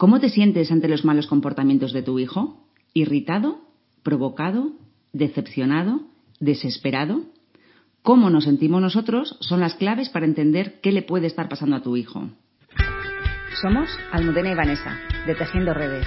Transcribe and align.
¿Cómo 0.00 0.18
te 0.18 0.30
sientes 0.30 0.72
ante 0.72 0.88
los 0.88 1.04
malos 1.04 1.26
comportamientos 1.26 1.92
de 1.92 2.02
tu 2.02 2.18
hijo? 2.18 2.56
¿Irritado? 2.94 3.60
¿Provocado? 4.02 4.72
¿Decepcionado? 5.12 6.00
¿Desesperado? 6.38 7.20
Cómo 8.00 8.30
nos 8.30 8.44
sentimos 8.44 8.80
nosotros 8.80 9.36
son 9.40 9.60
las 9.60 9.74
claves 9.74 10.08
para 10.08 10.24
entender 10.24 10.80
qué 10.80 10.90
le 10.90 11.02
puede 11.02 11.26
estar 11.26 11.50
pasando 11.50 11.76
a 11.76 11.82
tu 11.82 11.98
hijo. 11.98 12.30
Somos 13.60 13.90
Almudena 14.10 14.52
y 14.52 14.54
Vanessa, 14.54 14.98
de 15.26 15.34
Tejiendo 15.34 15.74
Redes. 15.74 16.06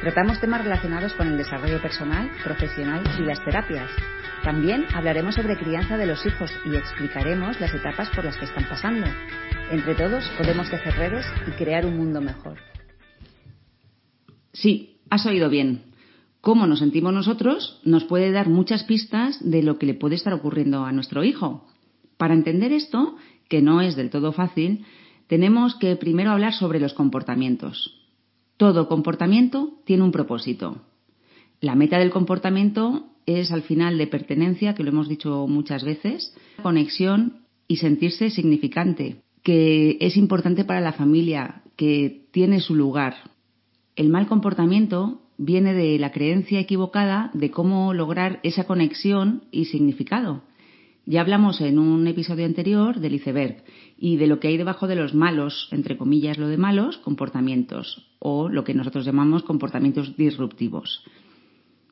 Tratamos 0.00 0.40
temas 0.40 0.62
relacionados 0.62 1.12
con 1.14 1.26
el 1.26 1.36
desarrollo 1.36 1.82
personal, 1.82 2.30
profesional 2.44 3.02
y 3.18 3.22
las 3.22 3.44
terapias. 3.44 3.90
También 4.44 4.84
hablaremos 4.94 5.34
sobre 5.34 5.58
crianza 5.58 5.96
de 5.96 6.06
los 6.06 6.24
hijos 6.24 6.52
y 6.66 6.76
explicaremos 6.76 7.60
las 7.60 7.74
etapas 7.74 8.10
por 8.10 8.26
las 8.26 8.36
que 8.36 8.44
están 8.44 8.68
pasando. 8.68 9.08
Entre 9.72 9.96
todos 9.96 10.22
podemos 10.38 10.70
tejer 10.70 10.94
redes 10.94 11.26
y 11.48 11.50
crear 11.50 11.84
un 11.84 11.96
mundo 11.96 12.20
mejor. 12.20 12.58
Sí, 14.54 15.00
has 15.10 15.26
oído 15.26 15.50
bien. 15.50 15.82
Cómo 16.40 16.66
nos 16.66 16.78
sentimos 16.78 17.12
nosotros 17.12 17.80
nos 17.84 18.04
puede 18.04 18.30
dar 18.30 18.48
muchas 18.48 18.84
pistas 18.84 19.38
de 19.42 19.62
lo 19.62 19.78
que 19.78 19.86
le 19.86 19.94
puede 19.94 20.14
estar 20.14 20.32
ocurriendo 20.32 20.84
a 20.84 20.92
nuestro 20.92 21.24
hijo. 21.24 21.66
Para 22.16 22.34
entender 22.34 22.72
esto, 22.72 23.16
que 23.48 23.60
no 23.60 23.80
es 23.80 23.96
del 23.96 24.10
todo 24.10 24.32
fácil, 24.32 24.84
tenemos 25.26 25.74
que 25.74 25.96
primero 25.96 26.30
hablar 26.30 26.54
sobre 26.54 26.80
los 26.80 26.94
comportamientos. 26.94 28.00
Todo 28.56 28.88
comportamiento 28.88 29.80
tiene 29.84 30.04
un 30.04 30.12
propósito. 30.12 30.82
La 31.60 31.74
meta 31.74 31.98
del 31.98 32.10
comportamiento 32.10 33.06
es 33.26 33.50
al 33.50 33.62
final 33.62 33.98
de 33.98 34.06
pertenencia, 34.06 34.74
que 34.74 34.84
lo 34.84 34.90
hemos 34.90 35.08
dicho 35.08 35.46
muchas 35.48 35.82
veces, 35.82 36.36
conexión 36.62 37.40
y 37.66 37.76
sentirse 37.76 38.30
significante, 38.30 39.16
que 39.42 39.96
es 40.00 40.16
importante 40.16 40.64
para 40.64 40.80
la 40.80 40.92
familia, 40.92 41.62
que 41.76 42.26
tiene 42.30 42.60
su 42.60 42.74
lugar, 42.74 43.33
el 43.96 44.08
mal 44.08 44.26
comportamiento 44.26 45.20
viene 45.36 45.74
de 45.74 45.98
la 45.98 46.12
creencia 46.12 46.60
equivocada 46.60 47.30
de 47.34 47.50
cómo 47.50 47.94
lograr 47.94 48.40
esa 48.42 48.64
conexión 48.64 49.44
y 49.50 49.66
significado. 49.66 50.42
Ya 51.06 51.20
hablamos 51.20 51.60
en 51.60 51.78
un 51.78 52.06
episodio 52.06 52.46
anterior 52.46 52.98
del 52.98 53.14
iceberg 53.14 53.62
y 53.98 54.16
de 54.16 54.26
lo 54.26 54.40
que 54.40 54.48
hay 54.48 54.56
debajo 54.56 54.86
de 54.86 54.96
los 54.96 55.14
malos, 55.14 55.68
entre 55.70 55.98
comillas 55.98 56.38
lo 56.38 56.48
de 56.48 56.56
malos, 56.56 56.96
comportamientos 56.98 58.06
o 58.18 58.48
lo 58.48 58.64
que 58.64 58.74
nosotros 58.74 59.04
llamamos 59.04 59.42
comportamientos 59.42 60.16
disruptivos. 60.16 61.04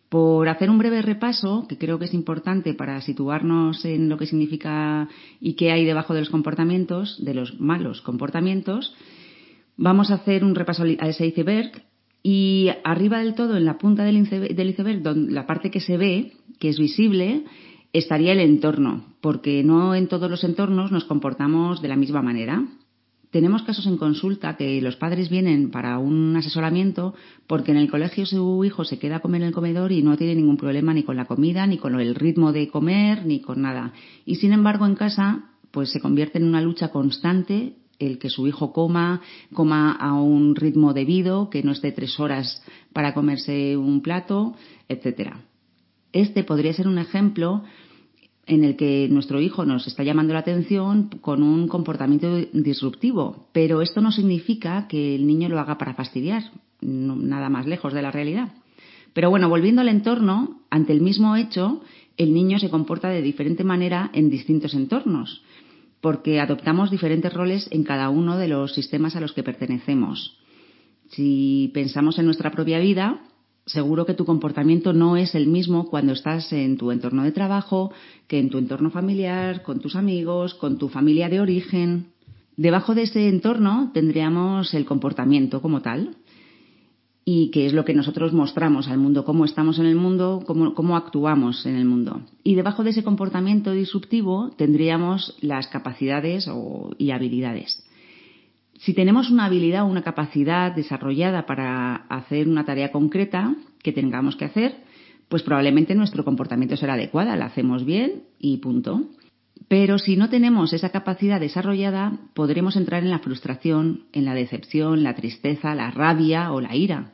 Por 0.09 0.49
hacer 0.49 0.71
un 0.71 0.79
breve 0.79 1.03
repaso, 1.03 1.67
que 1.69 1.79
creo 1.79 1.99
que 1.99 2.07
es 2.07 2.15
importante 2.15 2.75
para 2.75 3.01
situarnos 3.01 3.85
en 3.85 4.09
lo 4.09 4.19
que 4.19 4.27
significa 4.27 5.09
y 5.41 5.55
qué 5.55 5.73
hay 5.73 5.85
debajo 5.85 6.15
de 6.15 6.21
los 6.21 6.31
comportamientos, 6.31 7.23
de 7.23 7.35
los 7.35 7.61
malos 7.61 8.03
comportamientos, 8.03 8.95
vamos 9.77 10.11
a 10.11 10.15
hacer 10.15 10.45
un 10.45 10.55
repaso 10.55 10.85
a 10.85 11.09
ese 11.09 11.27
iceberg 11.27 11.83
y 12.23 12.69
arriba 12.85 13.19
del 13.19 13.35
todo, 13.35 13.57
en 13.57 13.65
la 13.65 13.79
punta 13.79 14.05
del 14.05 14.19
iceberg, 14.19 15.03
donde 15.03 15.33
la 15.33 15.47
parte 15.47 15.71
que 15.71 15.81
se 15.81 15.97
ve, 15.97 16.33
que 16.61 16.69
es 16.69 16.79
visible, 16.79 17.45
estaría 17.93 18.33
el 18.33 18.41
entorno, 18.41 19.05
porque 19.21 19.63
no 19.65 19.95
en 19.95 20.07
todos 20.07 20.31
los 20.31 20.45
entornos 20.45 20.93
nos 20.93 21.05
comportamos 21.05 21.83
de 21.83 21.89
la 21.89 21.97
misma 21.97 22.23
manera. 22.23 22.65
Tenemos 23.31 23.63
casos 23.63 23.87
en 23.87 23.97
consulta 23.97 24.57
que 24.57 24.81
los 24.83 24.97
padres 24.97 25.31
vienen 25.31 25.71
para 25.71 25.99
un 25.99 26.37
asesoramiento 26.37 27.15
porque 27.47 27.71
en 27.73 27.79
el 27.79 27.91
colegio 27.91 28.27
su 28.27 28.63
hijo 28.63 28.85
se 28.85 28.99
queda 28.99 29.17
a 29.17 29.21
comer 29.21 29.41
en 29.41 29.49
el 29.49 29.55
comedor 29.55 29.91
y 29.91 30.03
no 30.03 30.19
tiene 30.19 30.35
ningún 30.35 30.59
problema 30.59 30.93
ni 30.93 31.03
con 31.03 31.17
la 31.17 31.25
comida, 31.25 31.67
ni 31.67 31.79
con 31.79 31.99
el 31.99 32.15
ritmo 32.15 32.53
de 32.53 32.69
comer, 32.69 33.25
ni 33.25 33.41
con 33.41 33.63
nada. 33.63 33.95
Y 34.27 34.35
sin 34.35 34.53
embargo 34.53 34.85
en 34.85 34.97
casa 34.97 35.47
pues 35.71 35.91
se 35.91 36.01
convierte 36.01 36.37
en 36.37 36.45
una 36.45 36.61
lucha 36.61 36.91
constante 36.91 37.73
el 38.07 38.19
que 38.19 38.31
su 38.31 38.47
hijo 38.47 38.73
coma, 38.73 39.21
coma 39.55 39.93
a 39.93 40.15
un 40.15 40.57
ritmo 40.57 40.93
debido, 40.93 41.51
que 41.51 41.63
no 41.63 41.73
esté 41.73 41.93
tres 41.93 42.19
horas 42.19 42.63
para 42.93 43.15
comerse 43.15 43.77
un 43.77 44.03
plato, 44.03 44.55
etcétera. 44.89 45.41
Este 46.13 46.45
podría 46.45 46.73
ser 46.73 46.89
un 46.89 46.99
ejemplo 46.99 47.63
en 48.47 48.65
el 48.65 48.77
que 48.77 49.09
nuestro 49.11 49.41
hijo 49.41 49.65
nos 49.65 49.87
está 49.87 50.03
llamando 50.03 50.35
la 50.35 50.41
atención 50.41 51.09
con 51.21 51.43
un 51.43 51.69
comportamiento 51.69 52.37
disruptivo, 52.53 53.49
pero 53.53 53.83
esto 53.83 54.01
no 54.01 54.11
significa 54.11 54.89
que 54.89 55.15
el 55.15 55.27
niño 55.27 55.49
lo 55.49 55.61
haga 55.61 55.79
para 55.79 55.95
fastidiar, 55.95 56.43
nada 56.81 57.49
más 57.49 57.67
lejos 57.67 57.93
de 57.93 58.03
la 58.03 58.11
realidad. 58.11 58.53
Pero 59.13 59.31
bueno, 59.31 59.49
volviendo 59.49 59.81
al 59.81 59.89
entorno, 59.89 60.63
ante 60.71 60.93
el 60.93 61.03
mismo 61.03 61.37
hecho, 61.37 61.83
el 62.17 62.35
niño 62.35 62.59
se 62.59 62.71
comporta 62.71 63.09
de 63.11 63.23
diferente 63.23 63.63
manera 63.63 64.11
en 64.13 64.29
distintos 64.29 64.75
entornos 64.75 65.43
porque 66.03 66.41
adoptamos 66.41 66.91
diferentes 66.91 67.33
roles 67.33 67.69
en 67.71 67.85
cada 67.85 68.11
uno 68.11 68.37
de 68.37 68.49
los 68.49 68.75
sistemas 68.75 69.17
a 69.17 69.21
los 69.21 69.33
que 69.33 69.45
pertenecemos. 69.45 70.37
Si 71.11 71.71
pensamos 71.73 72.19
en 72.19 72.27
nuestra 72.27 72.51
propia 72.51 72.81
vida, 72.81 73.21
seguro 73.67 74.05
que 74.05 74.15
tu 74.15 74.25
comportamiento 74.25 74.93
no 74.93 75.17
es 75.17 75.37
el 75.37 75.47
mismo 75.47 75.89
cuando 75.89 76.13
estás 76.13 76.53
en 76.53 76.77
tu 76.77 76.91
entorno 76.91 77.23
de 77.23 77.31
trabajo, 77.31 77.93
que 78.27 78.41
en 78.41 78.51
tu 78.51 78.59
entorno 78.59 78.91
familiar, 78.91 79.63
con 79.63 79.79
tus 79.79 79.95
amigos, 79.95 80.55
con 80.55 80.77
tu 80.77 80.89
familia 80.89 81.29
de 81.29 81.41
origen. 81.41 82.09
Debajo 82.57 82.97
de 82.97 83.03
ese 83.03 83.29
entorno 83.29 83.93
tendríamos 83.95 84.75
el 84.75 84.85
comportamiento 84.85 85.63
como 85.63 85.83
tal, 85.83 86.17
y 87.25 87.51
qué 87.51 87.67
es 87.67 87.73
lo 87.73 87.85
que 87.85 87.95
nosotros 87.95 88.33
mostramos 88.33 88.89
al 88.89 88.99
mundo, 88.99 89.25
cómo 89.25 89.45
estamos 89.45 89.79
en 89.79 89.87
el 89.87 89.95
mundo, 89.95 90.43
cómo, 90.47 90.97
actuamos 90.97 91.65
en 91.67 91.77
el 91.77 91.85
mundo. 91.85 92.23
Y 92.43 92.57
debajo 92.57 92.83
de 92.83 92.91
ese 92.91 93.05
comportamiento 93.05 93.73
disruptivo 93.73 94.51
tendríamos 94.57 95.37
las 95.41 95.69
capacidades 95.69 96.51
y 96.99 97.11
habilidades. 97.13 97.85
Si 98.79 98.95
tenemos 98.95 99.31
una 99.31 99.45
habilidad 99.45 99.85
o 99.85 99.87
una 99.87 100.03
capacidad 100.03 100.75
desarrollada 100.75 101.47
para 101.47 101.95
hacer 102.09 102.49
una 102.49 102.65
tarea 102.65 102.91
concreta 102.91 103.55
que 103.83 103.93
tengamos 103.93 104.35
que 104.35 104.47
hacer, 104.47 104.83
pues 105.29 105.45
probablemente 105.45 105.95
nuestro 105.95 106.25
comportamiento 106.25 106.77
será 106.77 106.95
adecuado, 106.95 107.35
la 107.37 107.47
hacemos 107.47 107.85
bien 107.85 108.25
y 108.41 108.57
punto. 108.57 109.03
Pero 109.69 109.99
si 109.99 110.17
no 110.17 110.29
tenemos 110.29 110.73
esa 110.73 110.91
capacidad 110.91 111.41
desarrollada, 111.41 112.19
podremos 112.35 112.77
entrar 112.77 113.03
en 113.03 113.11
la 113.11 113.21
frustración, 113.21 114.05
en 114.13 114.25
la 114.25 114.35
decepción, 114.35 115.03
la 115.03 115.15
tristeza, 115.15 115.75
la 115.75 115.91
rabia 115.91 116.53
o 116.53 116.61
la 116.61 116.77
ira. 116.77 117.13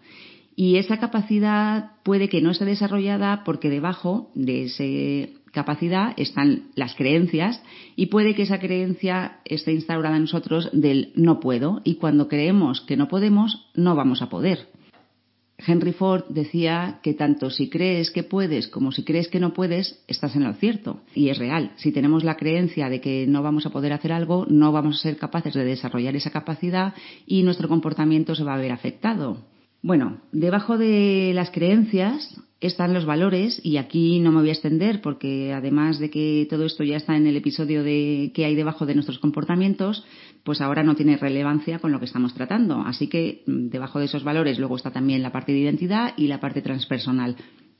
Y 0.56 0.76
esa 0.76 0.98
capacidad 0.98 1.92
puede 2.02 2.28
que 2.28 2.40
no 2.40 2.50
esté 2.50 2.64
desarrollada 2.64 3.44
porque 3.44 3.70
debajo 3.70 4.30
de 4.34 4.64
esa 4.64 5.32
capacidad 5.52 6.14
están 6.16 6.64
las 6.74 6.94
creencias 6.94 7.62
y 7.96 8.06
puede 8.06 8.34
que 8.34 8.42
esa 8.42 8.58
creencia 8.58 9.38
esté 9.44 9.72
instaurada 9.72 10.16
en 10.16 10.22
nosotros 10.22 10.68
del 10.72 11.12
no 11.14 11.40
puedo 11.40 11.80
y 11.84 11.94
cuando 11.94 12.28
creemos 12.28 12.80
que 12.80 12.96
no 12.96 13.08
podemos, 13.08 13.68
no 13.74 13.94
vamos 13.94 14.20
a 14.20 14.28
poder. 14.28 14.68
Henry 15.66 15.92
Ford 15.92 16.24
decía 16.28 17.00
que 17.02 17.14
tanto 17.14 17.50
si 17.50 17.68
crees 17.68 18.10
que 18.10 18.22
puedes 18.22 18.68
como 18.68 18.92
si 18.92 19.04
crees 19.04 19.28
que 19.28 19.40
no 19.40 19.52
puedes, 19.52 20.02
estás 20.06 20.36
en 20.36 20.44
lo 20.44 20.52
cierto. 20.54 21.00
Y 21.14 21.30
es 21.30 21.38
real. 21.38 21.72
Si 21.76 21.90
tenemos 21.92 22.22
la 22.24 22.36
creencia 22.36 22.88
de 22.88 23.00
que 23.00 23.26
no 23.26 23.42
vamos 23.42 23.66
a 23.66 23.70
poder 23.70 23.92
hacer 23.92 24.12
algo, 24.12 24.46
no 24.48 24.70
vamos 24.72 24.96
a 24.96 25.02
ser 25.02 25.16
capaces 25.16 25.54
de 25.54 25.64
desarrollar 25.64 26.14
esa 26.14 26.30
capacidad 26.30 26.94
y 27.26 27.42
nuestro 27.42 27.68
comportamiento 27.68 28.34
se 28.34 28.44
va 28.44 28.54
a 28.54 28.58
ver 28.58 28.72
afectado. 28.72 29.38
Bueno, 29.82 30.18
debajo 30.32 30.78
de 30.78 31.32
las 31.34 31.50
creencias 31.50 32.40
están 32.60 32.92
los 32.92 33.04
valores 33.04 33.60
y 33.62 33.76
aquí 33.76 34.18
no 34.18 34.32
me 34.32 34.40
voy 34.40 34.48
a 34.48 34.52
extender 34.52 35.00
porque 35.00 35.52
además 35.52 35.98
de 35.98 36.10
que 36.10 36.46
todo 36.50 36.64
esto 36.64 36.82
ya 36.82 36.96
está 36.96 37.16
en 37.16 37.26
el 37.26 37.36
episodio 37.36 37.84
de 37.84 38.32
qué 38.34 38.44
hay 38.44 38.56
debajo 38.56 38.84
de 38.84 38.94
nuestros 38.94 39.20
comportamientos, 39.20 40.04
pues 40.42 40.60
ahora 40.60 40.82
no 40.82 40.96
tiene 40.96 41.16
relevancia 41.16 41.78
con 41.78 41.92
lo 41.92 42.00
que 42.00 42.06
estamos 42.06 42.34
tratando. 42.34 42.80
Así 42.80 43.06
que 43.06 43.42
mm, 43.46 43.68
debajo 43.68 44.00
de 44.00 44.06
esos 44.06 44.24
valores 44.24 44.58
luego 44.58 44.76
está 44.76 44.90
también 44.90 45.22
la 45.22 45.32
parte 45.32 45.52
de 45.52 45.58
identidad 45.58 46.14
y 46.16 46.26
la 46.26 46.40
parte 46.40 46.62
transpersonal. 46.62 47.36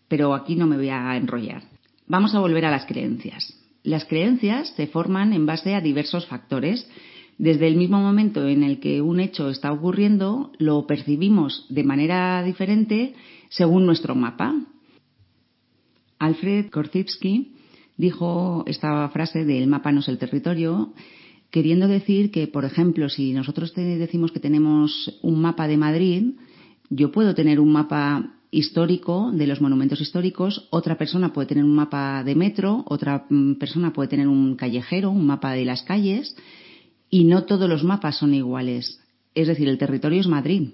Pero 0.07 0.35
aquí 0.35 0.55
no 0.55 0.67
me 0.67 0.77
voy 0.77 0.91
a 0.91 1.17
enrollar. 1.17 1.63
Vamos 2.07 2.35
a 2.35 2.41
volver 2.41 2.65
a 2.65 2.71
las 2.71 2.87
creencias. 2.87 3.55
Las 3.83 4.05
creencias 4.05 4.73
se 4.77 4.87
forman 4.87 5.33
en 5.33 5.45
base 5.45 5.75
a 5.75 5.81
diversos 5.81 6.27
factores 6.27 6.89
desde 7.39 7.69
el 7.69 7.77
mismo 7.77 8.01
momento 8.01 8.47
en 8.47 8.65
el 8.65 8.81
que 8.81 9.01
un 9.01 9.21
hecho 9.21 9.49
está 9.49 9.73
ocurriendo, 9.73 10.51
lo 10.59 10.87
percibimos 10.87 11.67
de 11.69 11.85
manera 11.85 12.43
diferente 12.43 13.15
según 13.49 13.87
nuestro 13.87 14.15
mapa. 14.15 14.55
Alfred 16.19 16.71
Korzybski 16.71 17.55
dijo 17.97 18.65
esta 18.67 19.09
frase 19.11 19.45
de 19.45 19.59
el 19.59 19.69
mapa 19.69 19.93
no 19.93 20.01
es 20.01 20.09
el 20.09 20.19
territorio, 20.19 20.93
queriendo 21.51 21.89
decir 21.89 22.31
que, 22.31 22.47
por 22.47 22.65
ejemplo, 22.65 23.09
si 23.09 23.33
nosotros 23.33 23.75
decimos 23.75 24.33
que 24.33 24.41
tenemos 24.41 25.19
un 25.23 25.41
mapa 25.41 25.67
de 25.67 25.77
Madrid, 25.77 26.35
yo 26.91 27.13
puedo 27.13 27.35
tener 27.35 27.61
un 27.61 27.73
mapa 27.73 28.35
histórico 28.51 29.31
de 29.33 29.47
los 29.47 29.61
monumentos 29.61 30.01
históricos, 30.01 30.69
otra 30.71 30.97
persona 30.97 31.33
puede 31.33 31.49
tener 31.49 31.65
un 31.65 31.75
mapa 31.75 32.25
de 32.25 32.35
metro, 32.35 32.83
otra 32.87 33.27
mm, 33.29 33.55
persona 33.55 33.93
puede 33.93 34.09
tener 34.09 34.29
un 34.29 34.57
callejero, 34.57 35.11
un 35.11 35.27
mapa 35.27 35.53
de 35.53 35.65
las 35.65 35.83
calles, 35.83 36.35
y 37.11 37.25
no 37.25 37.45
todos 37.45 37.69
los 37.69 37.85
mapas 37.85 38.19
son 38.19 38.35
iguales. 38.35 39.01
Es 39.35 39.49
decir, 39.49 39.69
el 39.69 39.79
territorio 39.79 40.21
es 40.21 40.27
Madrid, 40.27 40.71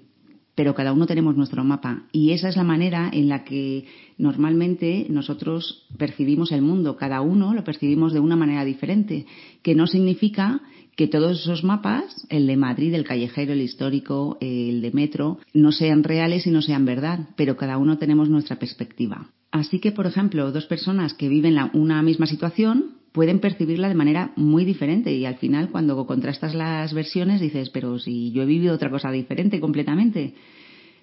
pero 0.55 0.73
cada 0.73 0.93
uno 0.93 1.05
tenemos 1.05 1.35
nuestro 1.35 1.63
mapa. 1.63 2.03
Y 2.11 2.31
esa 2.31 2.49
es 2.49 2.55
la 2.55 2.63
manera 2.63 3.09
en 3.11 3.29
la 3.29 3.43
que 3.43 3.85
normalmente 4.17 5.05
nosotros 5.09 5.85
percibimos 5.97 6.51
el 6.51 6.61
mundo. 6.61 6.95
Cada 6.95 7.21
uno 7.21 7.53
lo 7.53 7.63
percibimos 7.63 8.13
de 8.13 8.21
una 8.21 8.37
manera 8.37 8.65
diferente, 8.65 9.25
que 9.61 9.75
no 9.75 9.85
significa 9.85 10.61
que 10.95 11.07
todos 11.07 11.41
esos 11.41 11.65
mapas, 11.65 12.25
el 12.29 12.47
de 12.47 12.55
Madrid, 12.55 12.93
el 12.93 13.03
callejero, 13.03 13.51
el 13.51 13.61
histórico, 13.61 14.37
el 14.39 14.81
de 14.81 14.91
metro, 14.91 15.39
no 15.53 15.73
sean 15.73 16.03
reales 16.03 16.47
y 16.47 16.51
no 16.51 16.61
sean 16.61 16.85
verdad, 16.85 17.27
pero 17.35 17.57
cada 17.57 17.77
uno 17.77 17.97
tenemos 17.97 18.29
nuestra 18.29 18.55
perspectiva. 18.55 19.29
Así 19.51 19.79
que, 19.79 19.91
por 19.91 20.07
ejemplo, 20.07 20.51
dos 20.51 20.65
personas 20.65 21.13
que 21.13 21.27
viven 21.27 21.57
una 21.73 22.01
misma 22.01 22.27
situación 22.27 22.95
pueden 23.15 23.39
percibirla 23.39 23.87
de 23.87 23.95
manera 23.95 24.33
muy 24.35 24.65
diferente 24.65 25.13
y 25.13 25.25
al 25.25 25.37
final 25.37 25.69
cuando 25.69 26.05
contrastas 26.05 26.53
las 26.53 26.93
versiones 26.93 27.39
dices, 27.39 27.69
pero 27.69 27.97
si 27.97 28.33
yo 28.33 28.43
he 28.43 28.45
vivido 28.45 28.75
otra 28.75 28.89
cosa 28.89 29.09
diferente 29.09 29.61
completamente. 29.61 30.33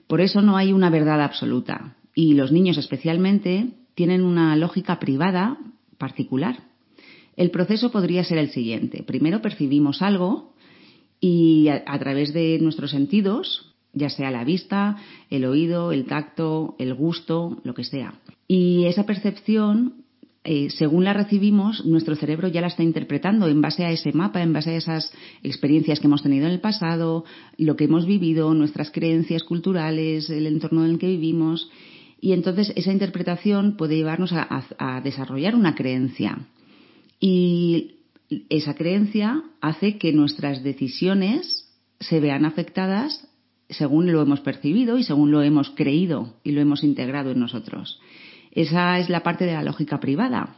Por 0.09 0.21
eso 0.21 0.43
no 0.43 0.59
hay 0.59 0.75
una 0.75 0.91
verdad 0.91 1.23
absoluta 1.23 1.97
y 2.15 2.35
los 2.35 2.53
niños 2.53 2.77
especialmente 2.77 3.69
tienen 3.95 4.23
una 4.25 4.55
lógica 4.57 4.99
privada 4.99 5.57
particular. 5.97 6.59
El 7.35 7.51
proceso 7.51 7.91
podría 7.91 8.25
ser 8.25 8.37
el 8.37 8.51
siguiente. 8.51 9.03
Primero 9.05 9.41
percibimos 9.41 10.03
algo 10.03 10.53
y 11.19 11.69
a, 11.69 11.99
través 11.99 12.35
de 12.35 12.59
nuestros 12.61 12.91
sentidos, 12.91 13.73
ya 13.95 14.11
sea 14.11 14.31
la 14.31 14.45
vista, 14.45 14.99
el 15.31 15.47
oído, 15.47 15.93
el 15.93 16.05
tacto, 16.05 16.77
el 16.79 16.93
gusto, 16.93 17.63
lo 17.65 17.73
que 17.73 17.85
sea. 17.85 18.21
Y 18.47 18.85
esa 18.85 19.07
percepción 19.07 20.02
eh, 20.45 20.71
según 20.71 21.05
la 21.05 21.13
recibimos, 21.13 21.85
nuestro 21.85 22.17
cerebro 22.17 22.49
ya 22.49 22.61
la 22.61 22.67
está 22.67 22.83
interpretando 22.83 23.47
en 23.47 23.61
base 23.61 23.85
a 23.85 23.93
ese 23.93 24.13
mapa, 24.13 24.43
en 24.43 24.53
base 24.53 24.71
a 24.71 24.77
esas 24.77 25.13
experiencias 25.43 26.01
que 26.01 26.07
hemos 26.07 26.23
tenido 26.23 26.47
en 26.47 26.53
el 26.53 26.61
pasado, 26.61 27.25
lo 27.59 27.77
que 27.77 27.85
hemos 27.85 28.07
vivido, 28.07 28.53
nuestras 28.53 28.91
creencias 28.91 29.45
culturales, 29.45 30.31
el 30.31 30.47
entorno 30.47 30.85
en 30.85 30.93
el 30.93 30.99
que 30.99 31.07
vivimos. 31.09 31.71
Y 32.21 32.33
entonces 32.33 32.73
esa 32.75 32.93
interpretación 32.93 33.77
puede 33.77 33.97
llevarnos 33.97 34.33
a 34.33 35.01
desarrollar 35.03 35.55
una 35.55 35.75
creencia. 35.75 36.47
Y 37.21 37.97
esa 38.49 38.75
creencia 38.75 39.43
hace 39.61 39.99
que 39.99 40.13
nuestras 40.13 40.63
decisiones 40.63 41.69
se 42.01 42.21
vean 42.21 42.45
afectadas 42.45 43.29
según 43.69 44.11
lo 44.13 44.23
hemos 44.23 44.41
percibido 44.41 44.99
y 44.99 45.05
según 45.05 45.31
lo 45.31 45.43
hemos 45.43 45.71
creído 45.71 46.35
y 46.45 46.53
lo 46.53 46.61
hemos 46.61 46.85
integrado 46.85 47.31
en 47.31 47.41
nosotros. 47.41 48.01
Esa 48.53 48.99
es 48.99 49.09
la 49.09 49.23
parte 49.23 49.47
de 49.47 49.55
la 49.55 49.63
lógica 49.63 49.99
privada. 49.99 50.57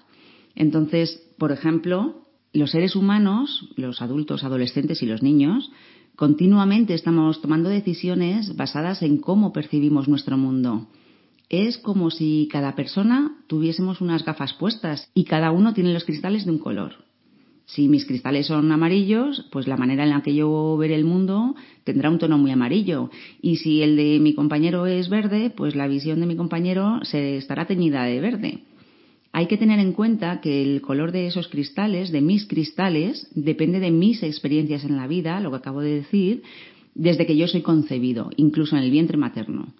Entonces, 0.54 1.22
por 1.38 1.52
ejemplo, 1.52 2.26
los 2.52 2.72
seres 2.72 2.96
humanos, 2.96 3.70
los 3.76 4.02
adultos, 4.02 4.44
adolescentes 4.44 5.02
y 5.02 5.06
los 5.06 5.22
niños, 5.22 5.70
continuamente 6.16 6.94
estamos 6.94 7.40
tomando 7.40 7.68
decisiones 7.68 8.56
basadas 8.56 9.02
en 9.02 9.18
cómo 9.18 9.52
percibimos 9.52 10.08
nuestro 10.08 10.36
mundo. 10.36 10.88
Es 11.48 11.78
como 11.78 12.10
si 12.10 12.48
cada 12.50 12.74
persona 12.74 13.36
tuviésemos 13.46 14.00
unas 14.00 14.24
gafas 14.24 14.54
puestas 14.54 15.10
y 15.14 15.24
cada 15.24 15.50
uno 15.50 15.74
tiene 15.74 15.92
los 15.92 16.04
cristales 16.04 16.44
de 16.44 16.52
un 16.52 16.58
color. 16.58 17.03
Si 17.66 17.88
mis 17.88 18.04
cristales 18.04 18.46
son 18.46 18.70
amarillos, 18.72 19.46
pues 19.50 19.66
la 19.66 19.76
manera 19.76 20.04
en 20.04 20.10
la 20.10 20.22
que 20.22 20.34
yo 20.34 20.76
veré 20.76 20.94
el 20.94 21.04
mundo 21.04 21.54
tendrá 21.82 22.10
un 22.10 22.18
tono 22.18 22.36
muy 22.36 22.50
amarillo. 22.50 23.10
Y 23.40 23.56
si 23.56 23.82
el 23.82 23.96
de 23.96 24.18
mi 24.20 24.34
compañero 24.34 24.86
es 24.86 25.08
verde, 25.08 25.50
pues 25.50 25.74
la 25.74 25.88
visión 25.88 26.20
de 26.20 26.26
mi 26.26 26.36
compañero 26.36 27.00
se 27.04 27.36
estará 27.36 27.66
teñida 27.66 28.04
de 28.04 28.20
verde. 28.20 28.58
Hay 29.32 29.46
que 29.46 29.56
tener 29.56 29.80
en 29.80 29.92
cuenta 29.92 30.40
que 30.40 30.62
el 30.62 30.80
color 30.80 31.10
de 31.10 31.26
esos 31.26 31.48
cristales, 31.48 32.12
de 32.12 32.20
mis 32.20 32.46
cristales, 32.46 33.28
depende 33.34 33.80
de 33.80 33.90
mis 33.90 34.22
experiencias 34.22 34.84
en 34.84 34.96
la 34.96 35.08
vida, 35.08 35.40
lo 35.40 35.50
que 35.50 35.56
acabo 35.56 35.80
de 35.80 35.96
decir, 35.96 36.42
desde 36.94 37.26
que 37.26 37.36
yo 37.36 37.48
soy 37.48 37.62
concebido, 37.62 38.30
incluso 38.36 38.76
en 38.76 38.84
el 38.84 38.90
vientre 38.90 39.16
materno. 39.16 39.74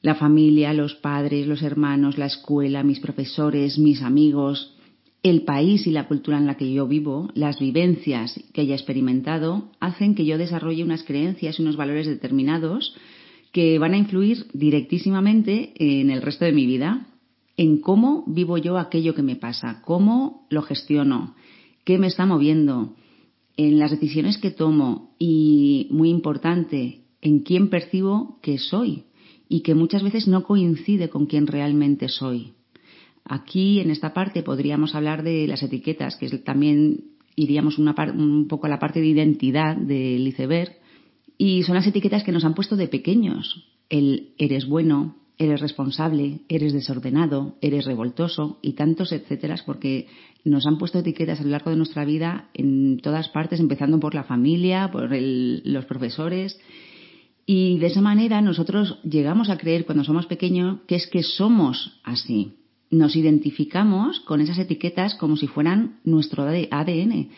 La 0.00 0.14
familia, 0.14 0.72
los 0.72 0.94
padres, 0.94 1.46
los 1.46 1.60
hermanos, 1.60 2.16
la 2.16 2.24
escuela, 2.24 2.82
mis 2.82 3.00
profesores, 3.00 3.78
mis 3.78 4.00
amigos, 4.00 4.74
el 5.22 5.42
país 5.42 5.86
y 5.86 5.90
la 5.90 6.08
cultura 6.08 6.38
en 6.38 6.46
la 6.46 6.56
que 6.56 6.72
yo 6.72 6.86
vivo, 6.88 7.30
las 7.34 7.58
vivencias 7.58 8.40
que 8.52 8.62
haya 8.62 8.74
experimentado, 8.74 9.70
hacen 9.78 10.14
que 10.14 10.24
yo 10.24 10.38
desarrolle 10.38 10.84
unas 10.84 11.04
creencias 11.04 11.58
y 11.58 11.62
unos 11.62 11.76
valores 11.76 12.06
determinados 12.06 12.94
que 13.52 13.78
van 13.78 13.94
a 13.94 13.98
influir 13.98 14.46
directísimamente 14.52 15.72
en 15.76 16.10
el 16.10 16.22
resto 16.22 16.44
de 16.44 16.52
mi 16.52 16.66
vida, 16.66 17.06
en 17.56 17.78
cómo 17.80 18.24
vivo 18.26 18.56
yo 18.56 18.78
aquello 18.78 19.14
que 19.14 19.22
me 19.22 19.36
pasa, 19.36 19.82
cómo 19.84 20.46
lo 20.48 20.62
gestiono, 20.62 21.34
qué 21.84 21.98
me 21.98 22.06
está 22.06 22.24
moviendo, 22.24 22.94
en 23.56 23.78
las 23.78 23.90
decisiones 23.90 24.38
que 24.38 24.50
tomo 24.50 25.14
y, 25.18 25.88
muy 25.90 26.08
importante, 26.08 27.02
en 27.20 27.40
quién 27.40 27.68
percibo 27.68 28.38
que 28.40 28.56
soy 28.56 29.04
y 29.48 29.60
que 29.60 29.74
muchas 29.74 30.02
veces 30.02 30.28
no 30.28 30.44
coincide 30.44 31.10
con 31.10 31.26
quién 31.26 31.46
realmente 31.46 32.08
soy. 32.08 32.54
Aquí, 33.24 33.80
en 33.80 33.90
esta 33.90 34.12
parte, 34.12 34.42
podríamos 34.42 34.94
hablar 34.94 35.22
de 35.22 35.46
las 35.46 35.62
etiquetas, 35.62 36.16
que 36.16 36.28
también 36.38 37.04
iríamos 37.36 37.78
un 37.78 38.46
poco 38.48 38.66
a 38.66 38.70
la 38.70 38.78
parte 38.78 39.00
de 39.00 39.06
identidad 39.06 39.76
del 39.76 40.26
iceberg. 40.26 40.76
Y 41.38 41.62
son 41.62 41.74
las 41.74 41.86
etiquetas 41.86 42.24
que 42.24 42.32
nos 42.32 42.44
han 42.44 42.54
puesto 42.54 42.76
de 42.76 42.88
pequeños. 42.88 43.66
El 43.88 44.34
eres 44.38 44.66
bueno, 44.66 45.16
eres 45.38 45.60
responsable, 45.60 46.40
eres 46.48 46.72
desordenado, 46.72 47.56
eres 47.62 47.86
revoltoso 47.86 48.58
y 48.62 48.74
tantos 48.74 49.10
etcétera, 49.12 49.56
porque 49.64 50.06
nos 50.44 50.66
han 50.66 50.76
puesto 50.76 50.98
etiquetas 50.98 51.40
a 51.40 51.44
lo 51.44 51.50
largo 51.50 51.70
de 51.70 51.76
nuestra 51.76 52.04
vida 52.04 52.50
en 52.52 52.98
todas 52.98 53.28
partes, 53.30 53.58
empezando 53.58 53.98
por 54.00 54.14
la 54.14 54.24
familia, 54.24 54.90
por 54.90 55.10
los 55.10 55.84
profesores. 55.86 56.60
Y 57.46 57.78
de 57.78 57.86
esa 57.86 58.02
manera 58.02 58.42
nosotros 58.42 58.98
llegamos 59.02 59.48
a 59.48 59.56
creer 59.56 59.86
cuando 59.86 60.04
somos 60.04 60.26
pequeños 60.26 60.80
que 60.86 60.96
es 60.96 61.06
que 61.06 61.22
somos 61.22 62.00
así 62.04 62.56
nos 62.90 63.14
identificamos 63.16 64.20
con 64.20 64.40
esas 64.40 64.58
etiquetas 64.58 65.14
como 65.14 65.36
si 65.36 65.46
fueran 65.46 66.00
nuestro 66.04 66.44
ADN. 66.44 67.28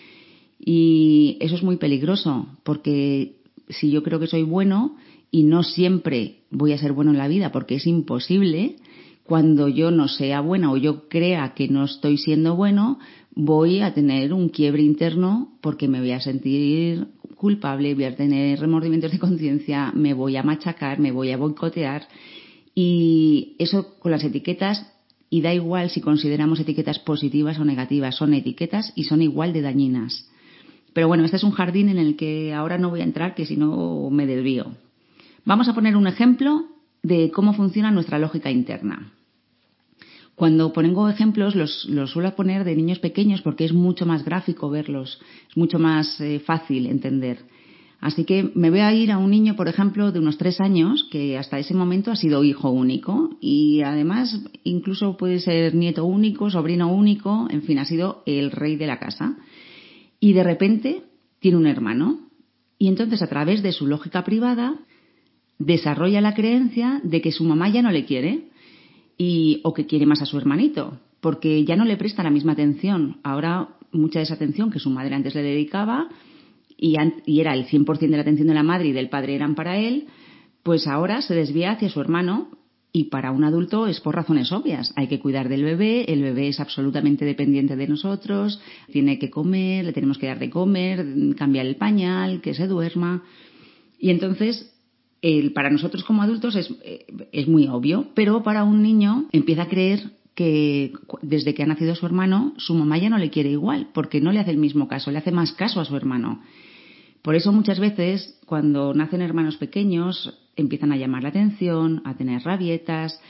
Y 0.59 1.37
eso 1.41 1.57
es 1.57 1.63
muy 1.63 1.77
peligroso, 1.77 2.47
porque 2.63 3.37
si 3.69 3.91
yo 3.91 4.03
creo 4.03 4.19
que 4.19 4.27
soy 4.27 4.43
bueno 4.43 4.97
y 5.31 5.45
no 5.45 5.63
siempre 5.63 6.41
voy 6.51 6.73
a 6.73 6.79
ser 6.79 6.93
bueno 6.93 7.11
en 7.11 7.19
la 7.19 7.29
vida, 7.29 7.53
porque 7.53 7.77
es 7.77 7.87
imposible, 7.87 8.77
cuando 9.25 9.69
yo 9.69 9.91
no 9.91 10.09
sea 10.09 10.41
buena 10.41 10.71
o 10.73 10.77
yo 10.77 11.09
crea 11.09 11.55
que 11.55 11.69
no 11.69 11.85
estoy 11.85 12.19
siendo 12.19 12.57
bueno, 12.57 12.99
voy 13.35 13.81
a 13.81 13.95
tener 13.95 14.33
un 14.33 14.49
quiebre 14.49 14.83
interno 14.83 15.53
porque 15.61 15.89
me 15.89 16.01
voy 16.01 16.13
a 16.13 16.21
sentir 16.21 17.09
culpable, 17.37 17.95
voy 17.95 18.05
a 18.05 18.17
tener 18.17 18.61
remordimientos 18.61 19.11
de 19.11 19.19
conciencia, 19.19 19.91
me 19.95 20.15
voy 20.15 20.37
a 20.37 20.43
machacar, 20.43 20.99
me 20.99 21.13
voy 21.13 21.31
a 21.33 21.37
boicotear. 21.37 22.07
Y 22.75 23.57
eso 23.59 23.99
con 23.99 24.13
las 24.13 24.25
etiquetas 24.25 24.92
y 25.33 25.41
da 25.41 25.55
igual 25.55 25.89
si 25.89 26.03
consideramos 26.03 26.61
etiquetas 26.61 26.99
positivas 26.99 27.59
o 27.59 27.65
negativas, 27.65 28.17
son 28.17 28.35
etiquetas 28.35 28.93
y 28.95 29.05
son 29.05 29.23
igual 29.23 29.55
de 29.55 29.63
dañinas. 29.63 30.29
Pero 30.93 31.09
bueno, 31.09 31.25
este 31.25 31.39
es 31.39 31.43
un 31.43 31.53
jardín 31.53 31.89
en 31.89 31.97
el 31.97 32.17
que 32.17 32.53
ahora 32.53 32.77
no 32.77 32.91
voy 32.91 33.01
a 33.01 33.05
entrar, 33.05 33.35
que 33.35 33.47
si 33.47 33.57
no 33.57 34.11
me 34.11 34.27
desvío. 34.27 34.73
Vamos 35.47 35.71
a 35.71 35.75
poner 35.75 35.97
un 35.97 36.07
ejemplo 36.07 36.67
de 37.03 37.31
cómo 37.31 37.55
funciona 37.55 37.91
nuestra 37.91 38.19
lógica 38.19 38.51
interna. 38.51 39.11
Cuando 40.35 40.71
pongo 40.75 41.09
ejemplos 41.09 41.55
los, 41.55 41.89
suelo 42.11 42.37
poner 42.37 42.65
de 42.65 42.77
niños 42.77 42.99
pequeños 42.99 43.41
porque 43.41 43.65
es 43.65 43.73
mucho 43.73 44.05
más 44.05 44.27
gráfico 44.27 44.69
verlos, 44.69 45.19
es 45.49 45.57
mucho 45.57 45.79
más 45.79 46.21
eh, 46.21 46.41
fácil 46.41 46.85
entender. 46.85 47.39
Así 48.03 48.25
que 48.25 48.51
me 48.57 48.69
voy 48.69 48.81
a 48.81 48.93
ir 48.93 49.13
a 49.13 49.19
un 49.19 49.31
niño, 49.31 49.55
por 49.55 49.69
ejemplo, 49.69 50.11
de 50.11 50.19
unos 50.19 50.37
tres 50.37 50.61
años, 50.61 51.07
que 51.09 51.39
hasta 51.39 51.61
ese 51.61 51.73
momento 51.73 52.11
ha 52.11 52.17
sido 52.17 52.43
hijo 52.43 52.69
único 52.69 53.31
y 53.41 53.83
además 53.83 54.41
incluso 54.65 55.17
puede 55.17 55.39
ser 55.39 55.77
nieto 55.77 56.05
único, 56.05 56.51
sobrino 56.51 56.93
único, 56.93 57.47
en 57.49 57.63
fin, 57.63 57.79
ha 57.79 57.85
sido 57.85 58.25
el 58.27 58.51
rey 58.51 58.75
de 58.75 58.89
la 58.89 58.99
casa. 58.99 59.37
Y 60.19 60.33
de 60.33 60.43
repente 60.43 61.05
tiene 61.39 61.59
un 61.59 61.69
hermano. 61.69 62.19
Y 62.77 62.89
entonces 62.89 63.23
a 63.23 63.29
través 63.29 63.63
de 63.63 63.71
su 63.71 63.87
lógica 63.87 64.25
privada 64.25 64.75
desarrolla 65.61 66.21
la 66.21 66.35
creencia 66.35 67.01
de 67.05 67.21
que 67.21 67.31
su 67.31 67.45
mamá 67.45 67.69
ya 67.69 67.83
no 67.83 67.93
le 67.93 68.05
quiere 68.05 68.49
y, 69.17 69.61
o 69.63 69.73
que 69.73 69.87
quiere 69.87 70.07
más 70.07 70.23
a 70.23 70.27
su 70.27 70.37
hermanito, 70.39 70.99
porque 71.21 71.65
ya 71.65 71.77
no 71.77 71.85
le 71.85 71.97
presta 71.97 72.25
la 72.25 72.31
misma 72.31 72.55
atención. 72.55 73.21
Ahora 73.23 73.69
mucha 73.93 74.19
de 74.19 74.25
esa 74.25 74.35
atención 74.35 74.73
que 74.73 74.81
su 74.81 74.91
madre 74.91 75.15
antes 75.15 75.37
le 75.37 75.43
dedicaba 75.43 76.09
y, 76.83 77.41
era 77.41 77.55
el 77.55 77.67
100% 77.67 77.99
de 77.99 78.09
la 78.09 78.23
atención 78.23 78.49
de 78.49 78.55
la 78.55 78.65
madre 78.65 78.89
y 78.89 78.93
del 78.93 79.09
padre 79.09 79.37
eran 79.37 79.55
para 79.55 79.79
él, 79.79 80.07
pues 80.65 80.89
ahora 80.89 81.23
se 81.23 81.35
desvía 81.35 81.71
hacia 81.71 81.89
su 81.89 82.01
hermano 82.01 82.49
y 82.93 83.05
para 83.05 83.31
un 83.31 83.45
adulto 83.45 83.87
es 83.87 84.01
por 84.01 84.17
razones 84.17 84.51
obvias. 84.51 84.93
Hay 84.97 85.07
que 85.07 85.21
cuidar 85.21 85.49
del 85.49 85.63
bebé, 85.63 86.13
el 86.13 86.23
bebé 86.23 86.49
es 86.49 86.59
absolutamente 86.59 87.25
dependiente 87.25 87.77
de 87.77 87.87
nosotros, 87.87 88.61
tiene 88.91 89.21
que 89.21 89.31
comer, 89.31 89.85
le 89.85 89.93
tenemos 89.93 90.19
que 90.19 90.27
dar 90.27 90.41
de 90.41 90.51
comer, 90.51 91.07
cambiar 91.37 91.67
el 91.67 91.77
pañal, 91.77 92.41
que 92.41 92.53
se 92.53 92.67
duerma. 92.67 93.23
Y 94.01 94.11
entonces, 94.11 94.75
el, 95.23 95.53
para 95.53 95.71
nosotros 95.71 96.03
como 96.03 96.23
adultos 96.23 96.57
es, 96.57 96.75
eh, 96.85 97.07
es 97.31 97.47
muy 97.47 97.69
obvio, 97.69 98.09
pero 98.15 98.43
para 98.43 98.65
un 98.65 98.83
niño 98.83 99.29
empieza 99.31 99.63
a 99.63 99.69
creer 99.69 100.11
que 100.35 100.93
desde 101.21 101.55
que 101.55 101.63
ha 101.63 101.67
nacido 101.67 101.95
su 101.95 102.07
hermano, 102.07 102.55
su 102.57 102.75
mamá 102.75 102.99
ya 102.99 103.09
no 103.09 103.19
le 103.19 103.31
quiere 103.31 103.51
igual, 103.51 103.91
porque 103.95 104.21
no 104.21 104.33
le 104.33 104.41
hace 104.41 104.51
el 104.51 104.59
mismo 104.59 104.89
caso, 104.89 105.13
le 105.13 105.19
hace 105.19 105.31
más 105.31 105.53
caso 105.53 105.81
a 105.81 105.85
su 105.85 105.97
hermano. 105.97 106.43
Por 107.23 107.37
eso 107.37 107.53
muchas 107.53 107.79
veces 107.79 108.39
cuando 108.47 108.93
nacen 108.95 109.23
hermanos 109.23 109.57
pequeños 109.57 110.39
empiezan 110.57 110.93
a 110.93 110.97
llamar 110.97 111.23
la 111.23 111.31
atención, 111.31 112.03
a 112.05 112.17
tener 112.17 112.43
rabietas, 112.43 113.21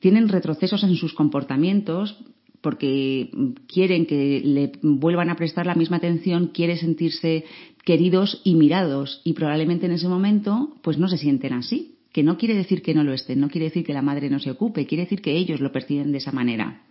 tienen 0.00 0.28
retrocesos 0.28 0.84
en 0.84 0.94
sus 0.94 1.14
comportamientos 1.14 2.16
porque 2.60 3.30
quieren 3.66 4.06
que 4.06 4.42
le 4.44 4.72
vuelvan 4.82 5.30
a 5.30 5.36
prestar 5.36 5.66
la 5.66 5.74
misma 5.74 5.96
atención, 5.96 6.48
quiere 6.48 6.76
sentirse 6.76 7.44
queridos 7.84 8.40
y 8.44 8.54
mirados 8.54 9.22
y 9.24 9.32
probablemente 9.32 9.86
en 9.86 9.92
ese 9.92 10.08
momento 10.08 10.76
pues 10.82 10.98
no 10.98 11.08
se 11.08 11.18
sienten 11.18 11.54
así, 11.54 11.94
que 12.12 12.22
no 12.22 12.36
quiere 12.36 12.54
decir 12.54 12.82
que 12.82 12.94
no 12.94 13.04
lo 13.04 13.14
estén, 13.14 13.40
no 13.40 13.48
quiere 13.48 13.66
decir 13.66 13.84
que 13.84 13.94
la 13.94 14.02
madre 14.02 14.28
no 14.28 14.40
se 14.40 14.50
ocupe, 14.50 14.86
quiere 14.86 15.04
decir 15.04 15.22
que 15.22 15.36
ellos 15.36 15.60
lo 15.60 15.72
perciben 15.72 16.12
de 16.12 16.18
esa 16.18 16.32
manera. 16.32 16.82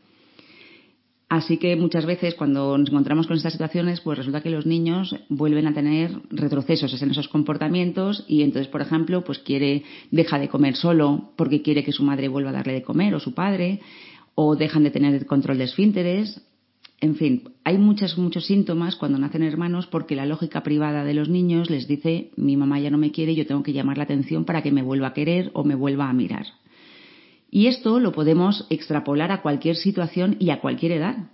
Así 1.30 1.58
que 1.58 1.76
muchas 1.76 2.06
veces 2.06 2.36
cuando 2.36 2.78
nos 2.78 2.90
encontramos 2.90 3.28
con 3.28 3.36
estas 3.36 3.52
situaciones, 3.52 4.00
pues 4.00 4.18
resulta 4.18 4.42
que 4.42 4.50
los 4.50 4.66
niños 4.66 5.14
vuelven 5.28 5.68
a 5.68 5.74
tener 5.74 6.12
retrocesos 6.30 7.02
en 7.02 7.12
esos 7.12 7.28
comportamientos 7.28 8.24
y 8.30 8.44
entonces, 8.44 8.72
por 8.72 8.82
ejemplo, 8.82 9.26
pues 9.26 9.40
quiere, 9.40 9.84
deja 10.10 10.40
de 10.40 10.48
comer 10.48 10.78
solo 10.78 11.32
porque 11.36 11.62
quiere 11.62 11.84
que 11.84 11.92
su 11.92 12.04
madre 12.04 12.30
vuelva 12.30 12.52
a 12.52 12.54
darle 12.54 12.74
de 12.74 12.84
comer 12.84 13.14
o 13.14 13.20
su 13.20 13.34
padre, 13.34 13.82
o 14.36 14.56
dejan 14.56 14.84
de 14.84 14.92
tener 14.92 15.16
el 15.16 15.26
control 15.26 15.58
de 15.58 15.66
esfínteres. 15.66 16.42
En 17.02 17.16
fin, 17.16 17.44
hay 17.66 17.78
muchos, 17.78 18.18
muchos 18.18 18.46
síntomas 18.46 18.96
cuando 18.96 19.20
nacen 19.20 19.44
hermanos 19.44 19.86
porque 19.86 20.16
la 20.16 20.26
lógica 20.26 20.64
privada 20.64 21.04
de 21.04 21.14
los 21.14 21.28
niños 21.28 21.70
les 21.70 21.88
dice 21.88 22.32
mi 22.38 22.56
mamá 22.56 22.80
ya 22.80 22.90
no 22.90 22.98
me 22.98 23.12
quiere, 23.12 23.36
yo 23.36 23.46
tengo 23.46 23.64
que 23.64 23.74
llamar 23.74 23.98
la 23.98 24.06
atención 24.06 24.46
para 24.46 24.62
que 24.62 24.72
me 24.72 24.82
vuelva 24.82 25.08
a 25.08 25.14
querer 25.14 25.52
o 25.54 25.66
me 25.66 25.76
vuelva 25.76 26.10
a 26.10 26.14
mirar. 26.14 26.46
Y 27.50 27.68
esto 27.68 28.00
lo 28.00 28.12
podemos 28.12 28.68
extrapolar 28.70 29.32
a 29.32 29.42
cualquier 29.42 29.76
situación 29.76 30.36
y 30.40 30.50
a 30.50 30.60
cualquier 30.60 30.94
edad. 30.94 31.30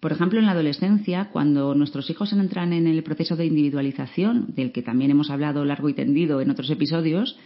Por 0.00 0.12
ejemplo, 0.12 0.38
en 0.38 0.46
la 0.46 0.52
adolescencia, 0.52 1.30
cuando 1.32 1.74
nuestros 1.74 2.10
hijos 2.10 2.32
entran 2.32 2.72
en 2.72 2.86
el 2.86 3.02
proceso 3.02 3.34
de 3.36 3.46
individualización, 3.46 4.54
del 4.54 4.70
que 4.70 4.82
también 4.82 5.10
hemos 5.10 5.30
hablado 5.30 5.64
largo 5.64 5.88
y 5.88 5.94
tendido 5.94 6.40
en 6.40 6.50
otros 6.50 6.70
episodios, 6.70 7.38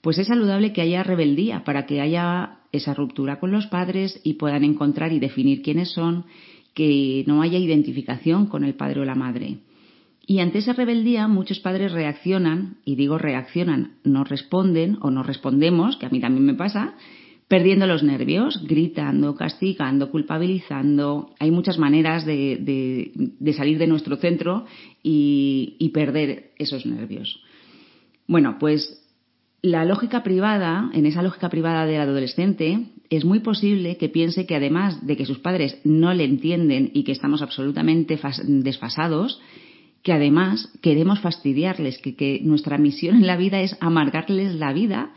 pues 0.00 0.18
es 0.18 0.28
saludable 0.28 0.72
que 0.72 0.80
haya 0.80 1.02
rebeldía 1.02 1.62
para 1.64 1.84
que 1.84 2.00
haya 2.00 2.60
esa 2.72 2.94
ruptura 2.94 3.38
con 3.38 3.52
los 3.52 3.66
padres 3.66 4.20
y 4.24 4.34
puedan 4.34 4.64
encontrar 4.64 5.12
y 5.12 5.18
definir 5.18 5.60
quiénes 5.60 5.90
son, 5.90 6.24
que 6.72 7.24
no 7.26 7.42
haya 7.42 7.58
identificación 7.58 8.46
con 8.46 8.64
el 8.64 8.74
padre 8.74 9.00
o 9.00 9.04
la 9.04 9.14
madre. 9.14 9.58
Y 10.26 10.38
ante 10.38 10.58
esa 10.58 10.72
rebeldía 10.72 11.28
muchos 11.28 11.58
padres 11.58 11.92
reaccionan, 11.92 12.76
y 12.84 12.94
digo 12.94 13.18
reaccionan, 13.18 13.96
no 14.04 14.24
responden 14.24 14.96
o 15.00 15.10
no 15.10 15.22
respondemos, 15.22 15.96
que 15.96 16.06
a 16.06 16.10
mí 16.10 16.20
también 16.20 16.46
me 16.46 16.54
pasa, 16.54 16.94
perdiendo 17.50 17.84
los 17.88 18.04
nervios, 18.04 18.64
gritando, 18.64 19.34
castigando, 19.34 20.12
culpabilizando. 20.12 21.34
Hay 21.40 21.50
muchas 21.50 21.78
maneras 21.78 22.24
de, 22.24 23.10
salir 23.56 23.76
de 23.76 23.88
nuestro 23.88 24.14
centro 24.18 24.66
y, 25.02 25.74
y 25.80 25.88
perder 25.88 26.52
esos 26.58 26.86
nervios. 26.86 27.42
Bueno, 28.28 28.56
pues 28.60 29.04
la 29.62 29.84
lógica 29.84 30.22
privada, 30.22 30.90
en 30.94 31.06
esa 31.06 31.22
lógica 31.22 31.48
privada 31.48 31.86
del 31.86 32.00
adolescente, 32.00 32.86
es 33.10 33.24
muy 33.24 33.40
posible 33.40 33.96
que 33.96 34.08
piense 34.08 34.46
que 34.46 34.54
además 34.54 35.04
de 35.04 35.16
que 35.16 35.26
sus 35.26 35.40
padres 35.40 35.80
no 35.82 36.14
le 36.14 36.26
entienden 36.26 36.92
y 36.94 37.02
que 37.02 37.10
estamos 37.10 37.42
absolutamente 37.42 38.16
desfasados, 38.46 39.40
que 40.04 40.12
además 40.12 40.72
queremos 40.82 41.18
fastidiarles, 41.18 41.98
que, 41.98 42.14
que, 42.14 42.40
nuestra 42.44 42.78
misión 42.78 43.16
en 43.16 43.26
la 43.26 43.36
vida 43.36 43.60
es 43.60 43.76
amargarles 43.80 44.54
la 44.54 44.72
vida 44.72 45.10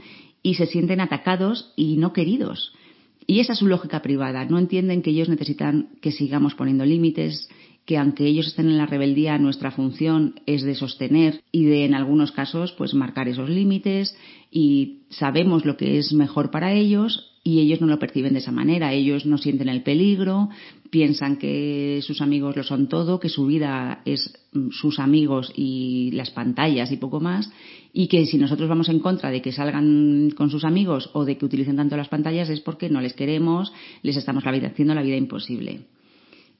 y 0.43 0.55
se 0.55 0.67
sienten 0.67 1.01
atacados 1.01 1.73
y 1.75 1.97
no 1.97 2.13
queridos. 2.13 2.73
Y 3.25 3.39
esa 3.39 3.53
es 3.53 3.59
su 3.59 3.67
lógica 3.67 4.01
privada. 4.01 4.45
No 4.45 4.59
entienden 4.59 5.01
que 5.01 5.11
ellos 5.11 5.29
necesitan 5.29 5.89
que 6.01 6.11
sigamos 6.11 6.55
poniendo 6.55 6.85
límites, 6.85 7.49
que 7.85 7.97
aunque 7.97 8.25
ellos 8.25 8.47
estén 8.47 8.67
en 8.67 8.77
la 8.77 8.85
rebeldía, 8.85 9.37
nuestra 9.37 9.71
función 9.71 10.35
es 10.45 10.63
de 10.63 10.75
sostener 10.75 11.41
y 11.51 11.65
de, 11.65 11.85
en 11.85 11.95
algunos 11.95 12.31
casos, 12.31 12.73
pues 12.73 12.93
marcar 12.93 13.27
esos 13.27 13.49
límites 13.49 14.15
y 14.51 15.03
sabemos 15.09 15.65
lo 15.65 15.77
que 15.77 15.97
es 15.97 16.13
mejor 16.13 16.51
para 16.51 16.73
ellos 16.73 17.32
y 17.43 17.59
ellos 17.59 17.81
no 17.81 17.87
lo 17.87 17.99
perciben 17.99 18.33
de 18.33 18.39
esa 18.39 18.51
manera. 18.51 18.93
Ellos 18.93 19.25
no 19.25 19.37
sienten 19.37 19.67
el 19.67 19.83
peligro, 19.83 20.49
piensan 20.89 21.37
que 21.37 21.99
sus 22.01 22.21
amigos 22.21 22.55
lo 22.55 22.63
son 22.63 22.87
todo, 22.87 23.19
que 23.19 23.27
su 23.27 23.45
vida 23.45 24.01
es 24.05 24.33
mm, 24.53 24.69
sus 24.69 24.99
amigos 24.99 25.51
y 25.55 26.11
las 26.13 26.31
pantallas 26.31 26.91
y 26.91 26.97
poco 26.97 27.19
más, 27.19 27.51
y 27.91 28.07
que 28.07 28.25
si 28.25 28.37
nosotros 28.37 28.69
vamos 28.69 28.87
en 28.87 28.99
contra 28.99 29.29
de 29.29 29.41
que 29.41 29.51
salgan 29.51 30.31
con 30.37 30.49
sus 30.49 30.63
amigos 30.63 31.09
o 31.13 31.25
de 31.25 31.37
que 31.37 31.45
utilicen 31.45 31.75
tanto 31.75 31.97
las 31.97 32.07
pantallas 32.07 32.49
es 32.49 32.61
porque 32.61 32.89
no 32.89 33.01
les 33.01 33.13
queremos, 33.13 33.73
les 34.03 34.15
estamos 34.15 34.45
la 34.45 34.51
vida, 34.51 34.67
haciendo 34.67 34.95
la 34.95 35.03
vida 35.03 35.17
imposible. 35.17 35.81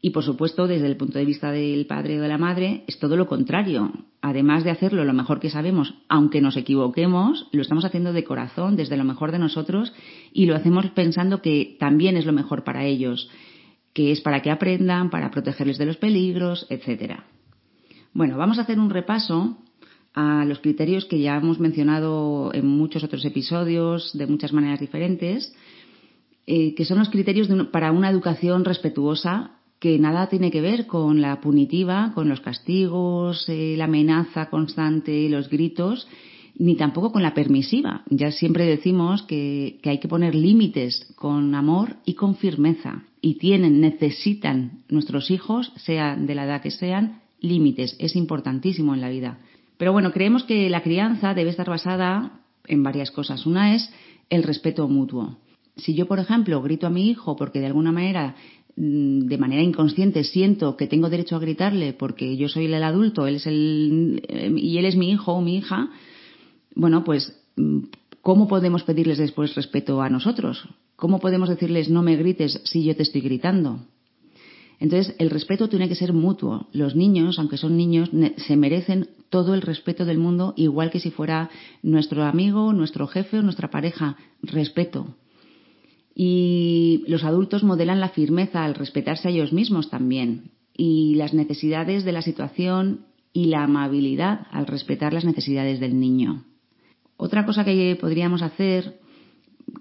Y 0.06 0.10
por 0.10 0.26
supuesto, 0.26 0.68
desde 0.68 0.88
el 0.88 0.98
punto 0.98 1.18
de 1.18 1.24
vista 1.24 1.50
del 1.54 1.86
padre 1.86 2.20
o 2.20 2.22
de 2.22 2.28
la 2.28 2.38
madre, 2.38 2.84
es 2.88 3.00
todo 3.00 3.16
lo 3.16 3.26
contrario. 3.26 3.90
Además 4.22 4.66
de 4.66 4.70
hacerlo 4.70 5.06
lo 5.06 5.14
mejor 5.14 5.40
que 5.40 5.50
sabemos, 5.50 5.94
aunque 6.10 6.42
nos 6.42 6.58
equivoquemos, 6.58 7.48
lo 7.54 7.62
estamos 7.62 7.86
haciendo 7.86 8.12
de 8.12 8.26
corazón, 8.26 8.76
desde 8.76 8.98
lo 8.98 9.06
mejor 9.06 9.32
de 9.32 9.40
nosotros, 9.40 9.94
y 10.34 10.46
lo 10.46 10.58
hacemos 10.58 10.88
pensando 10.88 11.42
que 11.42 11.78
también 11.80 12.18
es 12.18 12.26
lo 12.26 12.34
mejor 12.34 12.66
para 12.66 12.84
ellos, 12.84 13.30
que 13.94 14.12
es 14.12 14.20
para 14.20 14.42
que 14.42 14.52
aprendan, 14.52 15.10
para 15.10 15.32
protegerles 15.32 15.78
de 15.78 15.86
los 15.86 15.96
peligros, 15.96 16.68
etc. 16.70 17.22
Bueno, 18.12 18.38
vamos 18.38 18.60
a 18.60 18.64
hacer 18.64 18.80
un 18.80 18.90
repaso 18.90 19.58
a 20.14 20.44
los 20.44 20.60
criterios 20.60 21.06
que 21.06 21.22
ya 21.22 21.38
hemos 21.38 21.62
mencionado 21.62 22.52
en 22.54 22.68
muchos 22.68 23.06
otros 23.06 23.24
episodios 23.24 24.12
de 24.18 24.28
muchas 24.28 24.52
maneras 24.52 24.82
diferentes, 24.82 25.56
eh, 26.46 26.76
que 26.76 26.84
son 26.84 27.00
los 27.00 27.08
criterios 27.08 27.48
para 27.72 27.94
una 27.94 28.10
educación 28.10 28.66
respetuosa 28.66 29.60
que 29.84 30.00
nada 30.00 30.28
tiene 30.28 30.50
que 30.50 30.62
ver 30.62 30.88
con 30.88 31.20
la 31.20 31.42
punitiva, 31.42 32.14
con 32.16 32.30
los 32.30 32.40
castigos, 32.40 33.44
eh, 33.50 33.76
la 33.78 33.84
amenaza 33.84 34.50
constante, 34.50 35.28
los 35.28 35.50
gritos, 35.50 36.08
ni 36.58 36.78
tampoco 36.78 37.12
con 37.12 37.22
la 37.22 37.34
permisiva. 37.34 38.06
Ya 38.10 38.32
siempre 38.32 38.66
decimos 38.66 39.24
que, 39.24 39.80
que 39.84 39.90
hay 39.90 40.00
que 40.00 40.08
poner 40.08 40.36
límites 40.36 41.12
con 41.18 41.54
amor 41.54 41.98
y 42.06 42.14
con 42.14 42.38
firmeza. 42.38 43.04
Y 43.20 43.40
tienen, 43.40 43.82
necesitan 43.82 44.84
nuestros 44.88 45.30
hijos, 45.30 45.74
sean 45.76 46.28
de 46.28 46.36
la 46.36 46.46
edad 46.46 46.62
que 46.62 46.72
sean, 46.72 47.20
límites. 47.42 47.98
Es 48.00 48.16
importantísimo 48.16 48.94
en 48.94 49.02
la 49.02 49.10
vida. 49.10 49.40
Pero 49.76 49.92
bueno, 49.92 50.14
creemos 50.14 50.46
que 50.46 50.70
la 50.70 50.82
crianza 50.82 51.34
debe 51.34 51.50
estar 51.50 51.68
basada 51.68 52.40
en 52.68 52.84
varias 52.84 53.12
cosas. 53.12 53.46
Una 53.46 53.76
es 53.76 53.92
el 54.30 54.44
respeto 54.44 54.88
mutuo. 54.88 55.40
Si 55.76 55.94
yo, 55.94 56.06
por 56.06 56.20
ejemplo, 56.20 56.62
grito 56.62 56.88
a 56.88 56.92
mi 56.92 57.10
hijo 57.10 57.36
porque 57.36 57.60
de 57.60 57.66
alguna 57.66 57.92
manera 57.92 58.36
de 58.76 59.38
manera 59.38 59.62
inconsciente 59.62 60.24
siento 60.24 60.78
que 60.78 60.88
tengo 60.88 61.10
derecho 61.10 61.36
a 61.36 61.40
gritarle 61.40 61.94
porque 61.94 62.38
yo 62.38 62.50
soy 62.50 62.66
el 62.66 62.84
adulto 62.84 63.28
él 63.28 63.36
es 63.36 63.46
el, 63.46 64.24
eh, 64.28 64.52
y 64.56 64.78
él 64.78 64.86
es 64.86 64.96
mi 64.96 65.12
hijo 65.12 65.34
o 65.34 65.42
mi 65.42 65.58
hija, 65.58 65.90
bueno, 66.76 67.04
pues 67.04 67.40
mm, 67.56 67.80
¿cómo 68.22 68.48
podemos 68.48 68.84
pedirles 68.84 69.20
después 69.20 69.56
respeto 69.56 70.02
a 70.02 70.10
nosotros? 70.10 70.68
¿Cómo 70.96 71.20
podemos 71.20 71.50
decirles 71.50 71.90
no 71.90 72.02
me 72.02 72.16
grites 72.16 72.62
si 72.66 72.84
yo 72.84 72.96
te 72.96 73.04
estoy 73.04 73.22
gritando? 73.22 73.80
Entonces, 74.80 75.16
el 75.18 75.30
respeto 75.30 75.70
tiene 75.70 75.88
que 75.88 75.96
ser 75.96 76.12
mutuo. 76.12 76.68
Los 76.74 76.96
niños, 76.96 77.40
aunque 77.40 77.58
son 77.58 77.78
niños, 77.78 78.10
se 78.36 78.58
merecen 78.58 79.08
todo 79.30 79.54
el 79.54 79.62
respeto 79.62 80.04
del 80.04 80.18
mundo, 80.18 80.54
igual 80.58 80.92
que 80.92 81.00
si 81.00 81.10
fuera 81.10 81.50
nuestro 81.82 82.24
amigo, 82.24 82.74
nuestro 82.74 83.08
jefe 83.08 83.40
o 83.40 83.42
nuestra 83.42 83.70
pareja. 83.70 84.18
Respeto. 84.42 85.16
Y 86.16 87.04
los 87.08 87.24
adultos 87.24 87.64
modelan 87.64 88.00
la 88.00 88.10
firmeza 88.10 88.64
al 88.64 88.76
respetarse 88.76 89.28
a 89.28 89.32
ellos 89.32 89.52
mismos 89.52 89.90
también 89.90 90.52
y 90.76 91.16
las 91.16 91.34
necesidades 91.34 92.04
de 92.04 92.12
la 92.12 92.22
situación 92.22 93.06
y 93.32 93.46
la 93.46 93.64
amabilidad 93.64 94.48
al 94.52 94.68
respetar 94.68 95.14
las 95.14 95.26
necesidades 95.26 95.80
del 95.80 96.00
niño. 96.00 96.46
Otra 97.18 97.46
cosa 97.46 97.64
que 97.64 97.98
podríamos 98.00 98.42
hacer, 98.42 99.00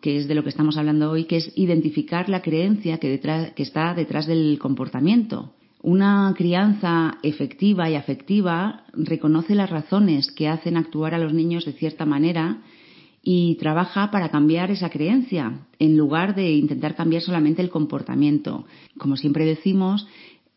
que 0.01 0.19
es 0.19 0.29
de 0.29 0.35
lo 0.35 0.43
que 0.43 0.51
estamos 0.51 0.77
hablando 0.77 1.11
hoy, 1.11 1.25
que 1.25 1.39
es 1.39 1.53
identificar 1.57 2.29
la 2.29 2.43
creencia 2.43 2.99
que, 2.99 3.21
que 3.55 3.63
está 3.63 3.95
detrás 3.95 4.27
del 4.27 4.59
comportamiento. 4.59 5.55
Una 5.83 6.33
crianza 6.37 7.19
efectiva 7.23 7.91
y 7.91 7.97
afectiva 7.97 8.85
reconoce 8.93 9.55
las 9.55 9.69
razones 9.69 10.31
que 10.31 10.49
hacen 10.49 10.77
actuar 10.77 11.15
a 11.15 11.19
los 11.19 11.35
niños 11.35 11.65
de 11.65 11.73
cierta 11.73 12.07
manera 12.07 12.59
y 13.23 13.55
trabaja 13.57 14.11
para 14.11 14.31
cambiar 14.31 14.71
esa 14.71 14.91
creencia 14.91 15.67
en 15.79 15.97
lugar 15.97 16.35
de 16.35 16.53
intentar 16.53 16.97
cambiar 16.97 17.23
solamente 17.23 17.63
el 17.63 17.71
comportamiento. 17.71 18.67
Como 18.99 19.17
siempre 19.17 19.45
decimos, 19.45 20.07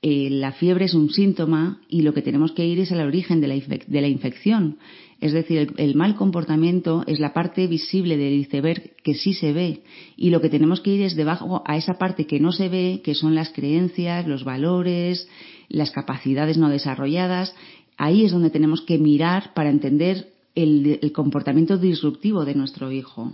eh, 0.01 0.29
la 0.29 0.51
fiebre 0.51 0.85
es 0.85 0.93
un 0.93 1.09
síntoma 1.09 1.79
y 1.89 2.01
lo 2.01 2.13
que 2.13 2.21
tenemos 2.21 2.51
que 2.51 2.65
ir 2.65 2.79
es 2.79 2.91
al 2.91 3.01
origen 3.01 3.41
de 3.41 3.47
la, 3.47 4.07
infección. 4.07 4.77
Es 5.21 5.33
decir, 5.33 5.73
el, 5.77 5.95
mal 5.95 6.15
comportamiento 6.15 7.03
es 7.07 7.19
la 7.19 7.33
parte 7.33 7.67
visible 7.67 8.17
del 8.17 8.33
iceberg 8.33 8.95
que 9.03 9.13
sí 9.13 9.33
se 9.33 9.53
ve 9.53 9.81
y 10.17 10.29
lo 10.29 10.41
que 10.41 10.49
tenemos 10.49 10.81
que 10.81 10.91
ir 10.91 11.01
es 11.01 11.15
debajo 11.15 11.63
a 11.65 11.77
esa 11.77 11.97
parte 11.97 12.27
que 12.27 12.39
no 12.39 12.51
se 12.51 12.69
ve, 12.69 13.01
que 13.03 13.15
son 13.15 13.33
las 13.35 13.49
creencias, 13.49 14.27
los 14.27 14.43
valores, 14.43 15.27
las 15.69 15.91
capacidades 15.91 16.57
no 16.57 16.69
desarrolladas. 16.69 17.55
Ahí 17.97 18.25
es 18.25 18.31
donde 18.31 18.49
tenemos 18.49 18.81
que 18.81 18.97
mirar 18.97 19.53
para 19.53 19.69
entender 19.69 20.34
el, 20.55 21.11
comportamiento 21.13 21.77
disruptivo 21.77 22.45
de 22.45 22.55
nuestro 22.55 22.91
hijo. 22.91 23.33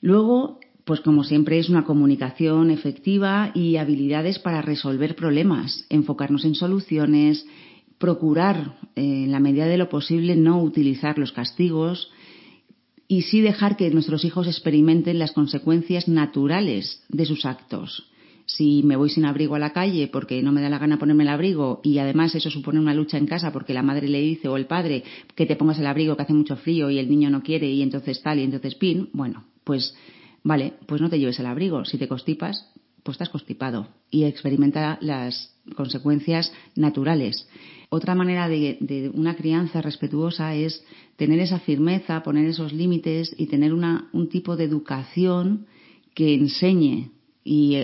Luego, 0.00 0.58
pues 0.84 1.00
como 1.00 1.22
siempre 1.22 1.58
es 1.58 1.68
una 1.68 1.84
comunicación 1.84 2.70
efectiva 2.70 3.52
y 3.54 3.76
habilidades 3.76 4.38
para 4.38 4.62
resolver 4.62 5.14
problemas, 5.14 5.86
enfocarnos 5.90 6.44
en 6.44 6.54
soluciones, 6.54 7.46
procurar, 7.98 8.78
eh, 8.96 9.24
en 9.24 9.32
la 9.32 9.40
medida 9.40 9.66
de 9.66 9.78
lo 9.78 9.88
posible, 9.88 10.36
no 10.36 10.62
utilizar 10.62 11.18
los 11.18 11.32
castigos 11.32 12.10
y 13.06 13.22
sí 13.22 13.40
dejar 13.40 13.76
que 13.76 13.90
nuestros 13.90 14.24
hijos 14.24 14.46
experimenten 14.46 15.18
las 15.18 15.32
consecuencias 15.32 16.08
naturales 16.08 17.04
de 17.08 17.24
sus 17.26 17.44
actos. 17.44 18.08
Si 18.48 18.82
me 18.82 18.96
voy 18.96 19.10
sin 19.10 19.26
abrigo 19.26 19.54
a 19.54 19.58
la 19.58 19.74
calle 19.74 20.08
porque 20.08 20.42
no 20.42 20.52
me 20.52 20.62
da 20.62 20.70
la 20.70 20.78
gana 20.78 20.98
ponerme 20.98 21.24
el 21.24 21.28
abrigo 21.28 21.80
y 21.84 21.98
además 21.98 22.34
eso 22.34 22.50
supone 22.50 22.80
una 22.80 22.94
lucha 22.94 23.18
en 23.18 23.26
casa 23.26 23.52
porque 23.52 23.74
la 23.74 23.82
madre 23.82 24.08
le 24.08 24.20
dice 24.20 24.48
o 24.48 24.56
el 24.56 24.66
padre 24.66 25.04
que 25.34 25.44
te 25.44 25.54
pongas 25.54 25.78
el 25.78 25.86
abrigo 25.86 26.16
que 26.16 26.22
hace 26.22 26.32
mucho 26.32 26.56
frío 26.56 26.88
y 26.90 26.98
el 26.98 27.10
niño 27.10 27.28
no 27.28 27.42
quiere 27.42 27.70
y 27.70 27.82
entonces 27.82 28.22
tal 28.22 28.38
y 28.38 28.44
entonces 28.44 28.74
pin, 28.74 29.10
bueno, 29.12 29.44
pues 29.64 29.94
vale, 30.42 30.72
pues 30.86 31.02
no 31.02 31.10
te 31.10 31.18
lleves 31.18 31.38
el 31.38 31.46
abrigo. 31.46 31.84
Si 31.84 31.98
te 31.98 32.08
constipas, 32.08 32.72
pues 33.02 33.16
estás 33.16 33.28
constipado 33.28 33.88
y 34.10 34.24
experimenta 34.24 34.98
las 35.02 35.54
consecuencias 35.76 36.50
naturales. 36.74 37.46
Otra 37.90 38.14
manera 38.14 38.48
de, 38.48 39.10
una 39.14 39.36
crianza 39.36 39.82
respetuosa 39.82 40.54
es 40.54 40.82
tener 41.16 41.38
esa 41.38 41.60
firmeza, 41.60 42.22
poner 42.22 42.46
esos 42.46 42.72
límites 42.72 43.34
y 43.36 43.46
tener 43.46 43.74
una, 43.74 44.08
un 44.12 44.30
tipo 44.30 44.56
de 44.56 44.64
educación 44.64 45.66
que 46.14 46.34
enseñe 46.34 47.10
y 47.44 47.76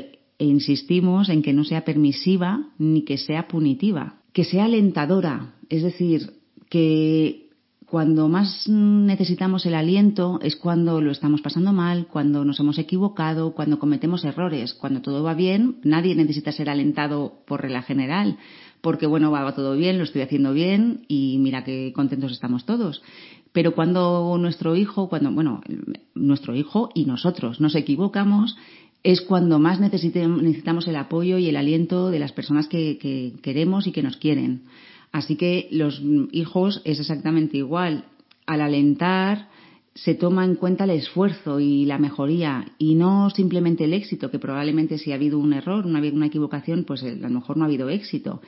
e 0.45 0.53
insistimos 0.53 1.31
en 1.31 1.41
que 1.41 1.57
no 1.57 1.65
sea 1.65 1.85
permisiva 1.85 2.69
ni 2.79 3.03
que 3.03 3.17
sea 3.17 3.49
punitiva, 3.49 4.21
que 4.33 4.45
sea 4.45 4.67
alentadora, 4.67 5.55
es 5.71 5.83
decir, 5.83 6.35
que 6.69 7.45
cuando 7.87 8.29
más 8.29 8.69
necesitamos 8.69 9.65
el 9.67 9.75
aliento 9.75 10.41
es 10.43 10.57
cuando 10.57 11.01
lo 11.01 11.13
estamos 11.13 11.41
pasando 11.43 11.73
mal, 11.73 12.09
cuando 12.09 12.45
nos 12.45 12.59
hemos 12.59 12.79
equivocado, 12.79 13.55
cuando 13.55 13.79
cometemos 13.79 14.25
errores. 14.25 14.75
Cuando 14.75 15.01
todo 15.01 15.23
va 15.23 15.35
bien, 15.35 15.77
nadie 15.85 16.17
necesita 16.17 16.51
ser 16.51 16.69
alentado 16.69 17.35
por 17.47 17.63
regla 17.63 17.83
general, 17.83 18.37
porque 18.81 19.07
bueno, 19.07 19.31
va 19.31 19.55
todo 19.55 19.77
bien, 19.77 19.99
lo 19.99 20.05
estoy 20.05 20.23
haciendo 20.23 20.53
bien 20.53 21.05
y 21.07 21.39
mira 21.39 21.63
qué 21.63 21.93
contentos 21.95 22.33
estamos 22.33 22.65
todos. 22.65 23.01
Pero 23.53 23.77
cuando 23.77 24.37
nuestro 24.41 24.75
hijo, 24.75 25.09
cuando, 25.09 25.31
bueno, 25.31 25.61
nuestro 26.17 26.57
hijo 26.57 26.91
y 26.93 27.05
nosotros 27.05 27.61
nos 27.61 27.77
equivocamos, 27.77 28.57
es 29.05 29.21
cuando 29.21 29.59
más 29.59 29.79
necesitamos 29.81 30.89
el 30.89 30.97
apoyo 30.97 31.39
y 31.39 31.49
el 31.49 31.57
aliento 31.57 32.11
de 32.11 32.19
las 32.19 32.33
personas 32.33 32.67
que 32.67 33.35
queremos 33.43 33.87
y 33.87 33.93
que 33.93 34.03
nos 34.03 34.17
quieren. 34.17 34.63
Así 35.13 35.37
que 35.37 35.69
los 35.71 36.03
hijos 36.33 36.83
es 36.85 36.99
exactamente 36.99 37.59
igual. 37.59 38.07
Al 38.47 38.63
alentar 38.63 39.49
se 39.95 40.15
toma 40.15 40.45
en 40.45 40.57
cuenta 40.57 40.85
el 40.85 40.91
esfuerzo 40.91 41.61
y 41.61 41.85
la 41.85 41.99
mejoría 41.99 42.73
y 42.79 42.97
no 42.97 43.31
simplemente 43.31 43.85
el 43.85 43.93
éxito, 43.93 44.31
que 44.31 44.41
probablemente 44.41 44.99
si 44.99 45.13
ha 45.13 45.15
habido 45.15 45.39
un 45.39 45.53
error, 45.53 45.87
una, 45.87 46.01
una 46.01 46.27
equivocación, 46.27 46.83
pues 46.85 47.05
a 47.05 47.13
lo 47.13 47.31
mejor 47.31 47.57
no 47.57 47.65
ha 47.65 47.69
habido 47.69 47.91
éxito. 47.91 48.43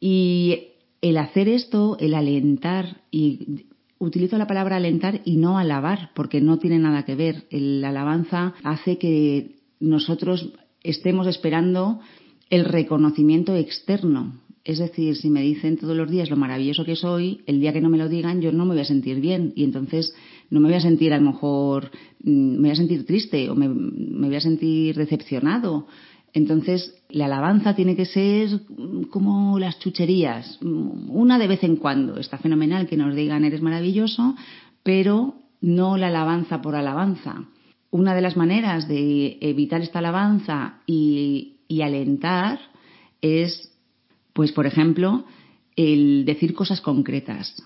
Y 0.00 0.68
el 1.00 1.16
hacer 1.16 1.48
esto, 1.48 1.96
el 1.98 2.14
alentar, 2.14 3.02
y 3.10 3.64
utilizo 3.98 4.38
la 4.38 4.46
palabra 4.46 4.76
alentar 4.76 5.20
y 5.24 5.36
no 5.36 5.58
alabar, 5.58 6.10
porque 6.14 6.40
no 6.40 6.58
tiene 6.58 6.78
nada 6.78 7.04
que 7.04 7.16
ver. 7.16 7.46
La 7.50 7.88
alabanza 7.88 8.54
hace 8.62 8.98
que 8.98 9.57
nosotros 9.80 10.52
estemos 10.82 11.26
esperando 11.26 12.00
el 12.50 12.64
reconocimiento 12.64 13.54
externo, 13.54 14.40
es 14.68 14.78
decir, 14.78 15.16
si 15.16 15.30
me 15.30 15.40
dicen 15.40 15.78
todos 15.78 15.96
los 15.96 16.10
días 16.10 16.28
lo 16.28 16.36
maravilloso 16.36 16.84
que 16.84 16.94
soy, 16.94 17.40
el 17.46 17.58
día 17.58 17.72
que 17.72 17.80
no 17.80 17.88
me 17.88 17.96
lo 17.96 18.06
digan 18.06 18.42
yo 18.42 18.52
no 18.52 18.66
me 18.66 18.72
voy 18.72 18.82
a 18.82 18.84
sentir 18.84 19.18
bien 19.18 19.54
y 19.56 19.64
entonces 19.64 20.14
no 20.50 20.60
me 20.60 20.68
voy 20.68 20.76
a 20.76 20.80
sentir 20.80 21.14
a 21.14 21.18
lo 21.18 21.30
mejor, 21.32 21.90
mm, 22.22 22.52
me 22.52 22.60
voy 22.60 22.70
a 22.70 22.76
sentir 22.76 23.06
triste 23.06 23.48
o 23.48 23.54
me, 23.54 23.66
voy 23.68 24.36
a 24.36 24.40
sentir 24.40 24.96
decepcionado. 24.96 25.86
Entonces, 26.34 26.94
la 27.08 27.24
alabanza 27.24 27.74
tiene 27.74 27.96
que 27.96 28.04
ser 28.04 28.60
como 29.08 29.58
las 29.58 29.78
chucherías, 29.78 30.58
una 30.60 31.38
de 31.38 31.48
vez 31.48 31.64
en 31.64 31.76
cuando. 31.76 32.18
Está 32.18 32.36
fenomenal 32.36 32.86
que 32.86 32.98
nos 32.98 33.16
digan 33.16 33.44
eres 33.44 33.62
maravilloso, 33.62 34.36
pero 34.82 35.34
no 35.62 35.96
la 35.96 36.08
alabanza 36.08 36.60
por 36.60 36.76
alabanza. 36.76 37.46
Una 37.90 38.14
de 38.14 38.20
las 38.20 38.36
maneras 38.36 38.86
de 38.86 39.38
evitar 39.40 39.80
esta 39.80 40.00
alabanza 40.00 40.80
y, 40.86 41.54
alentar 41.82 42.58
es 43.22 43.72
pues, 44.32 44.52
por 44.52 44.66
ejemplo, 44.66 45.24
el 45.74 46.24
decir 46.24 46.54
cosas 46.54 46.80
concretas. 46.80 47.62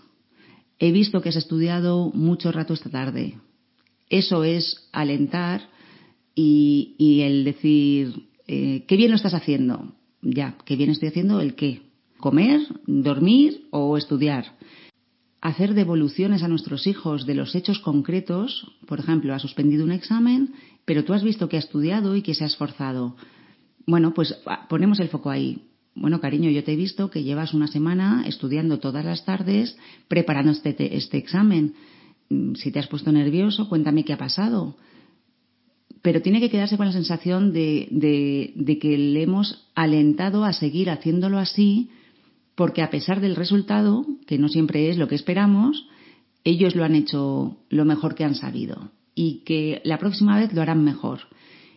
He 0.78 0.92
visto 0.92 1.20
que 1.20 1.28
has 1.28 1.36
estudiado 1.36 2.10
mucho 2.14 2.52
rato 2.52 2.74
esta 2.74 2.90
tarde. 2.90 3.34
Eso 4.08 4.44
es 4.44 4.88
alentar 4.92 5.68
y, 6.34 7.20
el 7.22 7.44
decir, 7.44 8.28
eh, 8.46 8.84
qué 8.86 8.96
bien 8.96 9.10
lo 9.10 9.16
estás 9.16 9.34
haciendo. 9.34 9.94
Ya, 10.22 10.56
qué 10.64 10.76
bien 10.76 10.90
estoy 10.90 11.08
haciendo 11.08 11.40
el 11.40 11.54
qué. 11.54 11.82
Comer, 12.18 12.60
dormir 12.86 13.66
o 13.70 13.96
estudiar. 13.96 14.56
Hacer 15.42 15.74
devoluciones 15.74 16.42
a 16.42 16.48
nuestros 16.48 16.86
hijos 16.86 17.26
de 17.26 17.34
los 17.34 17.54
hechos 17.54 17.80
concretos. 17.80 18.72
Por 18.86 19.00
ejemplo, 19.00 19.34
ha 19.34 19.38
suspendido 19.38 19.84
un 19.84 19.92
examen, 19.92 20.54
pero 20.86 21.04
tú 21.04 21.12
has 21.12 21.22
visto 21.22 21.50
que 21.50 21.56
ha 21.56 21.60
estudiado 21.60 22.16
y 22.16 22.22
que 22.22 22.34
se 22.34 22.44
ha 22.44 22.46
esforzado. 22.46 23.16
Bueno, 23.86 24.14
pues 24.14 24.34
ah, 24.46 24.66
ponemos 24.68 25.00
el 25.00 25.08
foco 25.08 25.28
ahí 25.28 25.68
bueno, 25.94 26.20
cariño, 26.20 26.50
yo 26.50 26.64
te 26.64 26.72
he 26.72 26.76
visto 26.76 27.10
que 27.10 27.22
llevas 27.22 27.52
una 27.52 27.66
semana 27.66 28.24
estudiando 28.26 28.78
todas 28.78 29.04
las 29.04 29.24
tardes 29.24 29.76
preparando 30.08 30.52
este, 30.52 30.96
este 30.96 31.18
examen. 31.18 31.74
Mm, 32.30 32.54
si 32.54 32.72
te 32.72 32.78
has 32.78 32.86
puesto 32.86 33.12
nervioso, 33.12 33.68
cuéntame 33.68 34.04
qué 34.04 34.14
ha 34.14 34.18
pasado. 34.18 34.76
Pero 36.00 36.22
tiene 36.22 36.40
que 36.40 36.50
quedarse 36.50 36.76
con 36.76 36.86
la 36.86 36.92
sensación 36.92 37.52
de, 37.52 37.88
de 38.56 38.78
que 38.78 38.98
le 38.98 39.22
hemos 39.22 39.68
alentado 39.74 40.44
a 40.44 40.52
seguir 40.52 40.90
haciéndolo 40.90 41.38
así, 41.38 41.90
porque 42.54 42.82
a 42.82 42.90
pesar 42.90 43.20
del 43.20 43.36
resultado, 43.36 44.04
que 44.26 44.38
no 44.38 44.48
siempre 44.48 44.90
es 44.90 44.98
lo 44.98 45.08
que 45.08 45.14
esperamos, 45.14 45.86
ellos 46.44 46.74
lo 46.74 46.84
han 46.84 46.94
hecho 46.94 47.58
lo 47.68 47.84
mejor 47.84 48.14
que 48.14 48.24
han 48.24 48.34
sabido 48.34 48.90
y 49.14 49.42
que 49.44 49.80
la 49.84 49.98
próxima 49.98 50.38
vez 50.38 50.52
lo 50.52 50.62
harán 50.62 50.84
mejor. 50.84 51.20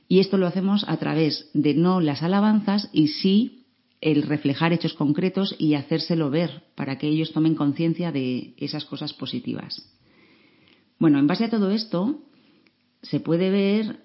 Y 0.08 0.20
esto 0.20 0.38
lo 0.38 0.48
hacemos 0.48 0.86
a 0.88 0.98
través 0.98 1.50
de 1.54 1.74
no 1.74 2.02
las 2.02 2.24
alabanzas 2.24 2.90
y 2.94 3.08
sí 3.08 3.66
el 4.02 4.24
reflejar 4.24 4.74
hechos 4.74 4.94
concretos 4.94 5.56
y 5.58 5.74
hacérselo 5.74 6.30
ver 6.30 6.64
para 6.76 6.98
que 6.98 7.08
ellos 7.08 7.32
tomen 7.32 7.56
conciencia 7.56 8.12
de 8.12 8.54
esas 8.58 8.86
cosas 8.86 9.14
positivas. 9.14 9.92
Bueno, 11.00 11.18
en 11.20 11.28
base 11.28 11.46
a 11.46 11.50
todo 11.50 11.72
esto, 11.72 12.22
se 13.02 13.20
puede 13.20 13.50
ver 13.50 14.04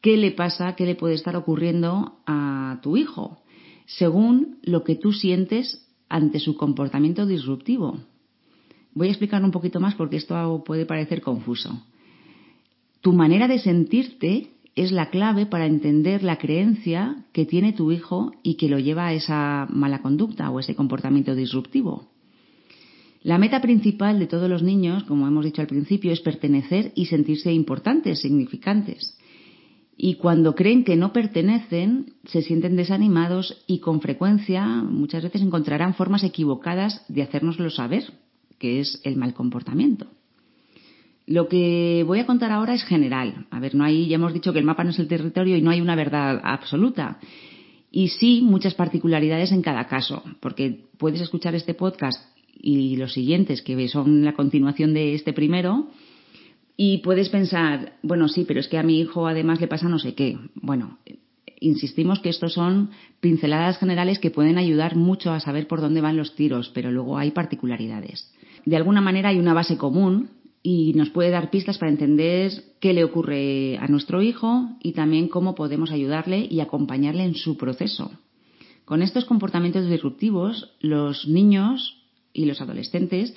qué 0.00 0.16
le 0.16 0.32
pasa, 0.32 0.74
qué 0.74 0.84
le 0.84 0.94
puede 0.94 1.14
estar 1.14 1.36
ocurriendo 1.36 2.18
a 2.26 2.80
tu 2.82 2.96
hijo, 2.96 3.42
según 3.86 4.58
lo 4.62 4.82
que 4.82 4.96
tú 4.96 5.12
sientes 5.12 5.85
ante 6.08 6.38
su 6.38 6.56
comportamiento 6.56 7.26
disruptivo. 7.26 7.98
Voy 8.94 9.08
a 9.08 9.10
explicar 9.10 9.44
un 9.44 9.50
poquito 9.50 9.80
más 9.80 9.94
porque 9.94 10.16
esto 10.16 10.62
puede 10.64 10.86
parecer 10.86 11.20
confuso. 11.20 11.82
Tu 13.00 13.12
manera 13.12 13.46
de 13.46 13.58
sentirte 13.58 14.50
es 14.74 14.92
la 14.92 15.10
clave 15.10 15.46
para 15.46 15.66
entender 15.66 16.22
la 16.22 16.36
creencia 16.36 17.24
que 17.32 17.46
tiene 17.46 17.72
tu 17.72 17.92
hijo 17.92 18.32
y 18.42 18.54
que 18.54 18.68
lo 18.68 18.78
lleva 18.78 19.06
a 19.06 19.14
esa 19.14 19.66
mala 19.70 20.02
conducta 20.02 20.50
o 20.50 20.60
ese 20.60 20.74
comportamiento 20.74 21.34
disruptivo. 21.34 22.08
La 23.22 23.38
meta 23.38 23.60
principal 23.60 24.18
de 24.18 24.26
todos 24.26 24.48
los 24.48 24.62
niños, 24.62 25.04
como 25.04 25.26
hemos 25.26 25.44
dicho 25.44 25.60
al 25.60 25.66
principio, 25.66 26.12
es 26.12 26.20
pertenecer 26.20 26.92
y 26.94 27.06
sentirse 27.06 27.52
importantes, 27.52 28.20
significantes. 28.20 29.18
Y 29.96 30.16
cuando 30.16 30.54
creen 30.54 30.84
que 30.84 30.96
no 30.96 31.12
pertenecen, 31.12 32.14
se 32.24 32.42
sienten 32.42 32.76
desanimados 32.76 33.62
y 33.66 33.78
con 33.78 34.00
frecuencia 34.00 34.66
muchas 34.66 35.22
veces 35.22 35.40
encontrarán 35.40 35.94
formas 35.94 36.22
equivocadas 36.22 37.04
de 37.08 37.22
hacérnoslo 37.22 37.70
saber, 37.70 38.04
que 38.58 38.80
es 38.80 39.00
el 39.04 39.16
mal 39.16 39.32
comportamiento. 39.32 40.06
Lo 41.26 41.48
que 41.48 42.04
voy 42.06 42.20
a 42.20 42.26
contar 42.26 42.52
ahora 42.52 42.74
es 42.74 42.84
general. 42.84 43.46
A 43.50 43.58
ver, 43.58 43.74
no 43.74 43.84
hay, 43.84 44.06
ya 44.06 44.16
hemos 44.16 44.34
dicho 44.34 44.52
que 44.52 44.58
el 44.58 44.64
mapa 44.64 44.84
no 44.84 44.90
es 44.90 44.98
el 44.98 45.08
territorio 45.08 45.56
y 45.56 45.62
no 45.62 45.70
hay 45.70 45.80
una 45.80 45.96
verdad 45.96 46.40
absoluta. 46.44 47.18
Y 47.90 48.08
sí 48.08 48.42
muchas 48.42 48.74
particularidades 48.74 49.50
en 49.50 49.62
cada 49.62 49.86
caso, 49.86 50.22
porque 50.40 50.84
puedes 50.98 51.20
escuchar 51.20 51.54
este 51.54 51.74
podcast 51.74 52.22
y 52.52 52.96
los 52.96 53.14
siguientes, 53.14 53.62
que 53.62 53.88
son 53.88 54.24
la 54.24 54.34
continuación 54.34 54.92
de 54.94 55.14
este 55.14 55.32
primero, 55.32 55.88
y 56.76 56.98
puedes 56.98 57.30
pensar, 57.30 57.94
bueno, 58.02 58.28
sí, 58.28 58.44
pero 58.46 58.60
es 58.60 58.68
que 58.68 58.78
a 58.78 58.82
mi 58.82 59.00
hijo 59.00 59.26
además 59.26 59.60
le 59.60 59.68
pasa 59.68 59.88
no 59.88 59.98
sé 59.98 60.14
qué. 60.14 60.38
Bueno, 60.54 60.98
insistimos 61.58 62.20
que 62.20 62.28
estos 62.28 62.52
son 62.52 62.90
pinceladas 63.20 63.78
generales 63.78 64.18
que 64.18 64.30
pueden 64.30 64.58
ayudar 64.58 64.94
mucho 64.94 65.32
a 65.32 65.40
saber 65.40 65.66
por 65.66 65.80
dónde 65.80 66.02
van 66.02 66.16
los 66.16 66.34
tiros, 66.34 66.70
pero 66.74 66.90
luego 66.90 67.16
hay 67.16 67.30
particularidades. 67.30 68.30
De 68.66 68.76
alguna 68.76 69.00
manera 69.00 69.30
hay 69.30 69.38
una 69.38 69.54
base 69.54 69.78
común 69.78 70.30
y 70.62 70.92
nos 70.94 71.10
puede 71.10 71.30
dar 71.30 71.50
pistas 71.50 71.78
para 71.78 71.92
entender 71.92 72.52
qué 72.80 72.92
le 72.92 73.04
ocurre 73.04 73.78
a 73.78 73.86
nuestro 73.86 74.20
hijo 74.20 74.68
y 74.82 74.92
también 74.92 75.28
cómo 75.28 75.54
podemos 75.54 75.90
ayudarle 75.90 76.46
y 76.50 76.60
acompañarle 76.60 77.24
en 77.24 77.36
su 77.36 77.56
proceso. 77.56 78.10
Con 78.84 79.02
estos 79.02 79.24
comportamientos 79.24 79.88
disruptivos, 79.88 80.72
los 80.80 81.26
niños 81.26 82.02
y 82.32 82.44
los 82.44 82.60
adolescentes 82.60 83.34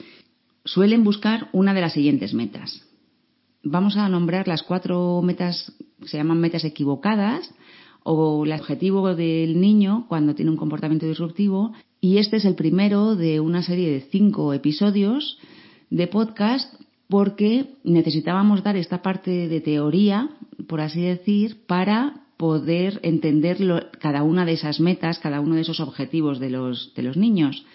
suelen 0.65 1.03
buscar 1.03 1.49
una 1.53 1.73
de 1.73 1.81
las 1.81 1.93
siguientes 1.93 2.33
metas. 2.33 2.88
Vamos 3.63 3.97
a 3.97 4.07
nombrar 4.07 4.47
las 4.47 4.63
cuatro 4.63 5.21
metas, 5.21 5.73
se 6.05 6.17
llaman 6.17 6.39
metas 6.39 6.63
equivocadas, 6.63 7.53
o 8.03 8.45
el 8.45 8.53
objetivo 8.53 9.13
del 9.15 9.59
niño 9.59 10.05
cuando 10.07 10.33
tiene 10.33 10.51
un 10.51 10.57
comportamiento 10.57 11.05
disruptivo, 11.05 11.73
y 11.99 12.17
este 12.17 12.37
es 12.37 12.45
el 12.45 12.55
primero 12.55 13.15
de 13.15 13.39
una 13.41 13.61
serie 13.61 13.91
de 13.91 14.01
cinco 14.01 14.53
episodios 14.53 15.37
de 15.89 16.07
podcast 16.07 16.73
porque 17.09 17.73
necesitábamos 17.83 18.63
dar 18.63 18.77
esta 18.77 19.01
parte 19.01 19.49
de 19.49 19.61
teoría, 19.61 20.29
por 20.67 20.79
así 20.79 21.01
decir, 21.01 21.65
para 21.65 22.21
poder 22.37 23.01
entender 23.03 23.57
cada 23.99 24.23
una 24.23 24.45
de 24.45 24.53
esas 24.53 24.79
metas, 24.79 25.19
cada 25.19 25.41
uno 25.41 25.55
de 25.55 25.61
esos 25.61 25.81
objetivos 25.81 26.39
de 26.39 26.51
los, 26.51 26.93
de 26.95 27.03
los 27.03 27.17
niños. 27.17 27.65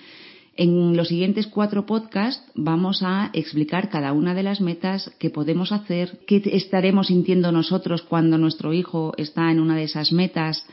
En 0.56 0.96
los 0.96 1.08
siguientes 1.08 1.48
cuatro 1.48 1.84
podcasts 1.84 2.44
vamos 2.54 3.02
a 3.02 3.30
explicar 3.32 3.90
cada 3.90 4.12
una 4.12 4.34
de 4.34 4.44
las 4.44 4.60
metas 4.60 5.10
que 5.18 5.30
podemos 5.30 5.72
hacer, 5.72 6.20
qué 6.28 6.42
estaremos 6.52 7.08
sintiendo 7.08 7.50
nosotros 7.50 8.02
cuando 8.02 8.38
nuestro 8.38 8.72
hijo 8.72 9.14
está 9.16 9.50
en 9.50 9.58
una 9.58 9.74
de 9.74 9.84
esas 9.84 10.12
metas 10.12 10.64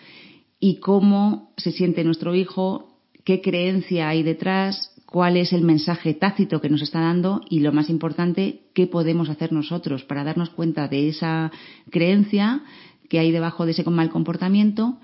y 0.59 0.75
cómo 0.75 1.51
se 1.57 1.71
siente 1.71 2.03
nuestro 2.03 2.35
hijo, 2.35 2.99
qué 3.23 3.41
creencia 3.41 4.09
hay 4.09 4.21
detrás, 4.21 4.91
cuál 5.07 5.35
es 5.35 5.51
el 5.51 5.63
mensaje 5.63 6.13
tácito 6.13 6.61
que 6.61 6.69
nos 6.69 6.83
está 6.83 7.01
dando 7.01 7.41
y 7.49 7.61
lo 7.61 7.73
más 7.73 7.89
importante, 7.89 8.61
qué 8.75 8.85
podemos 8.85 9.29
hacer 9.29 9.51
nosotros 9.51 10.03
para 10.03 10.23
darnos 10.23 10.51
cuenta 10.51 10.87
de 10.87 11.09
esa 11.09 11.51
creencia 11.89 12.61
que 13.09 13.17
hay 13.17 13.31
debajo 13.31 13.65
de 13.65 13.71
ese 13.71 13.83
mal 13.89 14.11
comportamiento 14.11 14.99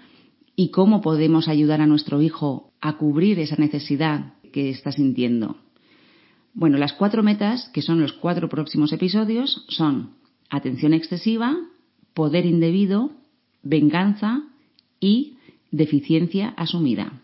y 0.56 0.70
cómo 0.70 1.02
podemos 1.02 1.48
ayudar 1.48 1.82
a 1.82 1.88
nuestro 1.88 2.22
hijo 2.22 2.72
a 2.80 2.98
cubrir 2.98 3.40
esa 3.40 3.56
necesidad 3.58 4.37
que 4.52 4.70
está 4.70 4.92
sintiendo. 4.92 5.58
Bueno, 6.54 6.78
las 6.78 6.94
cuatro 6.94 7.24
metas, 7.24 7.70
que 7.70 7.82
son 7.82 8.02
los 8.02 8.14
cuatro 8.14 8.50
próximos 8.50 8.92
episodios, 8.92 9.66
son 9.70 10.16
atención 10.50 10.94
excesiva, 10.94 11.56
poder 12.14 12.46
indebido, 12.46 13.12
venganza 13.62 14.44
y 15.00 15.38
deficiencia 15.72 16.50
asumida. 16.58 17.22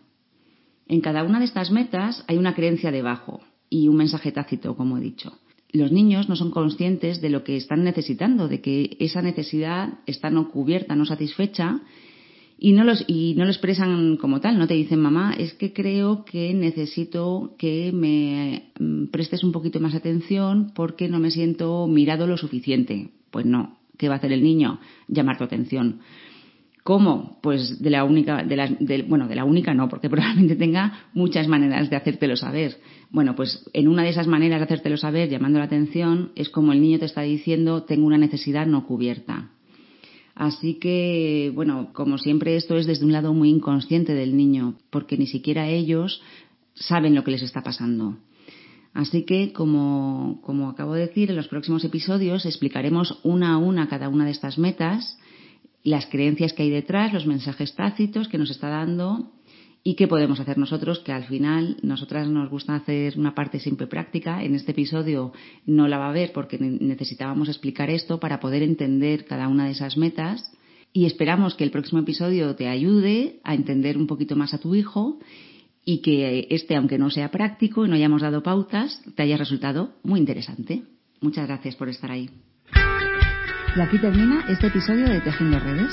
En 0.86 1.00
cada 1.00 1.24
una 1.24 1.38
de 1.38 1.46
estas 1.46 1.70
metas 1.70 2.24
hay 2.28 2.36
una 2.36 2.54
creencia 2.54 2.92
debajo 2.92 3.40
y 3.70 3.88
un 3.88 3.96
mensaje 3.96 4.30
tácito, 4.30 4.76
como 4.76 4.98
he 4.98 5.00
dicho. 5.00 5.38
Los 5.72 5.90
niños 5.90 6.28
no 6.28 6.36
son 6.36 6.52
conscientes 6.52 7.20
de 7.20 7.30
lo 7.30 7.42
que 7.42 7.56
están 7.56 7.82
necesitando, 7.82 8.46
de 8.46 8.60
que 8.60 8.96
esa 9.00 9.22
necesidad 9.22 9.94
está 10.06 10.30
no 10.30 10.50
cubierta, 10.50 10.94
no 10.94 11.04
satisfecha 11.04 11.80
y 12.64 12.72
no 12.72 12.82
los 12.82 13.04
y 13.06 13.34
no 13.36 13.44
lo 13.44 13.50
expresan 13.50 14.16
como 14.16 14.40
tal 14.40 14.58
no 14.58 14.66
te 14.66 14.72
dicen 14.72 14.98
mamá 14.98 15.34
es 15.36 15.52
que 15.52 15.74
creo 15.74 16.24
que 16.24 16.54
necesito 16.54 17.54
que 17.58 17.92
me 17.92 18.70
mm, 18.80 19.08
prestes 19.08 19.44
un 19.44 19.52
poquito 19.52 19.80
más 19.80 19.94
atención 19.94 20.72
porque 20.74 21.10
no 21.10 21.18
me 21.18 21.30
siento 21.30 21.86
mirado 21.86 22.26
lo 22.26 22.38
suficiente 22.38 23.10
pues 23.34 23.44
no. 23.44 23.76
Qué 23.98 24.08
va 24.08 24.14
a 24.14 24.18
hacer 24.18 24.32
el 24.32 24.42
niño 24.42 24.78
llamar 25.08 25.36
tu 25.36 25.44
atención. 25.44 25.98
Cómo 26.84 27.38
pues 27.42 27.82
de 27.82 27.90
la 27.90 28.04
única 28.04 28.44
de 28.44 28.56
la 28.56 28.70
bueno 29.08 29.28
de 29.28 29.34
la 29.34 29.44
única 29.44 29.74
no 29.74 29.90
porque 29.90 30.08
probablemente 30.14 30.56
tenga 30.56 31.08
muchas 31.12 31.48
maneras 31.48 31.90
de 31.90 31.96
hacértelo 31.96 32.36
saber. 32.36 32.78
Bueno 33.10 33.34
pues 33.36 33.68
en 33.74 33.88
una 33.88 34.04
de 34.04 34.10
esas 34.10 34.26
maneras 34.26 34.60
de 34.60 34.64
hacértelo 34.64 34.96
saber 34.96 35.28
llamando 35.28 35.58
la 35.58 35.66
atención 35.66 36.30
es 36.34 36.48
como 36.48 36.72
el 36.72 36.80
niño 36.80 36.98
te 36.98 37.04
está 37.04 37.20
diciendo 37.20 37.82
tengo 37.82 38.06
una 38.06 38.16
necesidad 38.16 38.66
no 38.66 38.86
cubierta 38.86 39.50
Así 40.34 40.74
que, 40.74 41.52
bueno, 41.54 41.90
como 41.92 42.18
siempre 42.18 42.56
esto 42.56 42.76
es 42.76 42.86
desde 42.86 43.04
un 43.04 43.12
lado 43.12 43.32
muy 43.32 43.50
inconsciente 43.50 44.14
del 44.14 44.36
niño, 44.36 44.74
porque 44.90 45.16
ni 45.16 45.26
siquiera 45.26 45.68
ellos 45.68 46.20
saben 46.74 47.14
lo 47.14 47.22
que 47.22 47.30
les 47.30 47.42
está 47.42 47.62
pasando. 47.62 48.16
Así 48.94 49.24
que, 49.24 49.52
como, 49.52 50.40
como 50.42 50.68
acabo 50.68 50.94
de 50.94 51.06
decir, 51.06 51.30
en 51.30 51.36
los 51.36 51.48
próximos 51.48 51.84
episodios 51.84 52.46
explicaremos 52.46 53.20
una 53.22 53.54
a 53.54 53.58
una 53.58 53.88
cada 53.88 54.08
una 54.08 54.24
de 54.24 54.32
estas 54.32 54.58
metas, 54.58 55.18
las 55.84 56.06
creencias 56.06 56.52
que 56.52 56.62
hay 56.62 56.70
detrás, 56.70 57.12
los 57.12 57.26
mensajes 57.26 57.74
tácitos 57.74 58.28
que 58.28 58.38
nos 58.38 58.50
está 58.50 58.68
dando 58.68 59.30
y 59.86 59.96
qué 59.96 60.08
podemos 60.08 60.40
hacer 60.40 60.56
nosotros, 60.56 61.00
que 61.00 61.12
al 61.12 61.24
final 61.24 61.76
nosotras 61.82 62.26
nos 62.26 62.48
gusta 62.48 62.74
hacer 62.74 63.18
una 63.18 63.34
parte 63.34 63.60
siempre 63.60 63.86
práctica. 63.86 64.42
En 64.42 64.54
este 64.54 64.72
episodio 64.72 65.34
no 65.66 65.88
la 65.88 65.98
va 65.98 66.08
a 66.08 66.12
ver 66.12 66.32
porque 66.32 66.58
necesitábamos 66.58 67.50
explicar 67.50 67.90
esto 67.90 68.18
para 68.18 68.40
poder 68.40 68.62
entender 68.62 69.26
cada 69.26 69.46
una 69.46 69.66
de 69.66 69.72
esas 69.72 69.98
metas. 69.98 70.50
Y 70.94 71.04
esperamos 71.04 71.54
que 71.54 71.64
el 71.64 71.70
próximo 71.70 72.00
episodio 72.00 72.56
te 72.56 72.66
ayude 72.66 73.40
a 73.44 73.54
entender 73.54 73.98
un 73.98 74.06
poquito 74.06 74.36
más 74.36 74.54
a 74.54 74.58
tu 74.58 74.74
hijo 74.74 75.18
y 75.84 76.00
que 76.00 76.46
este, 76.48 76.76
aunque 76.76 76.96
no 76.96 77.10
sea 77.10 77.30
práctico 77.30 77.84
y 77.84 77.88
no 77.90 77.94
hayamos 77.94 78.22
dado 78.22 78.42
pautas, 78.42 79.02
te 79.14 79.22
haya 79.22 79.36
resultado 79.36 79.96
muy 80.02 80.18
interesante. 80.18 80.84
Muchas 81.20 81.46
gracias 81.46 81.76
por 81.76 81.90
estar 81.90 82.10
ahí. 82.10 82.30
Y 83.76 83.80
aquí 83.80 83.98
termina 83.98 84.46
este 84.48 84.68
episodio 84.68 85.10
de 85.10 85.20
Tejiendo 85.20 85.58
Redes. 85.58 85.92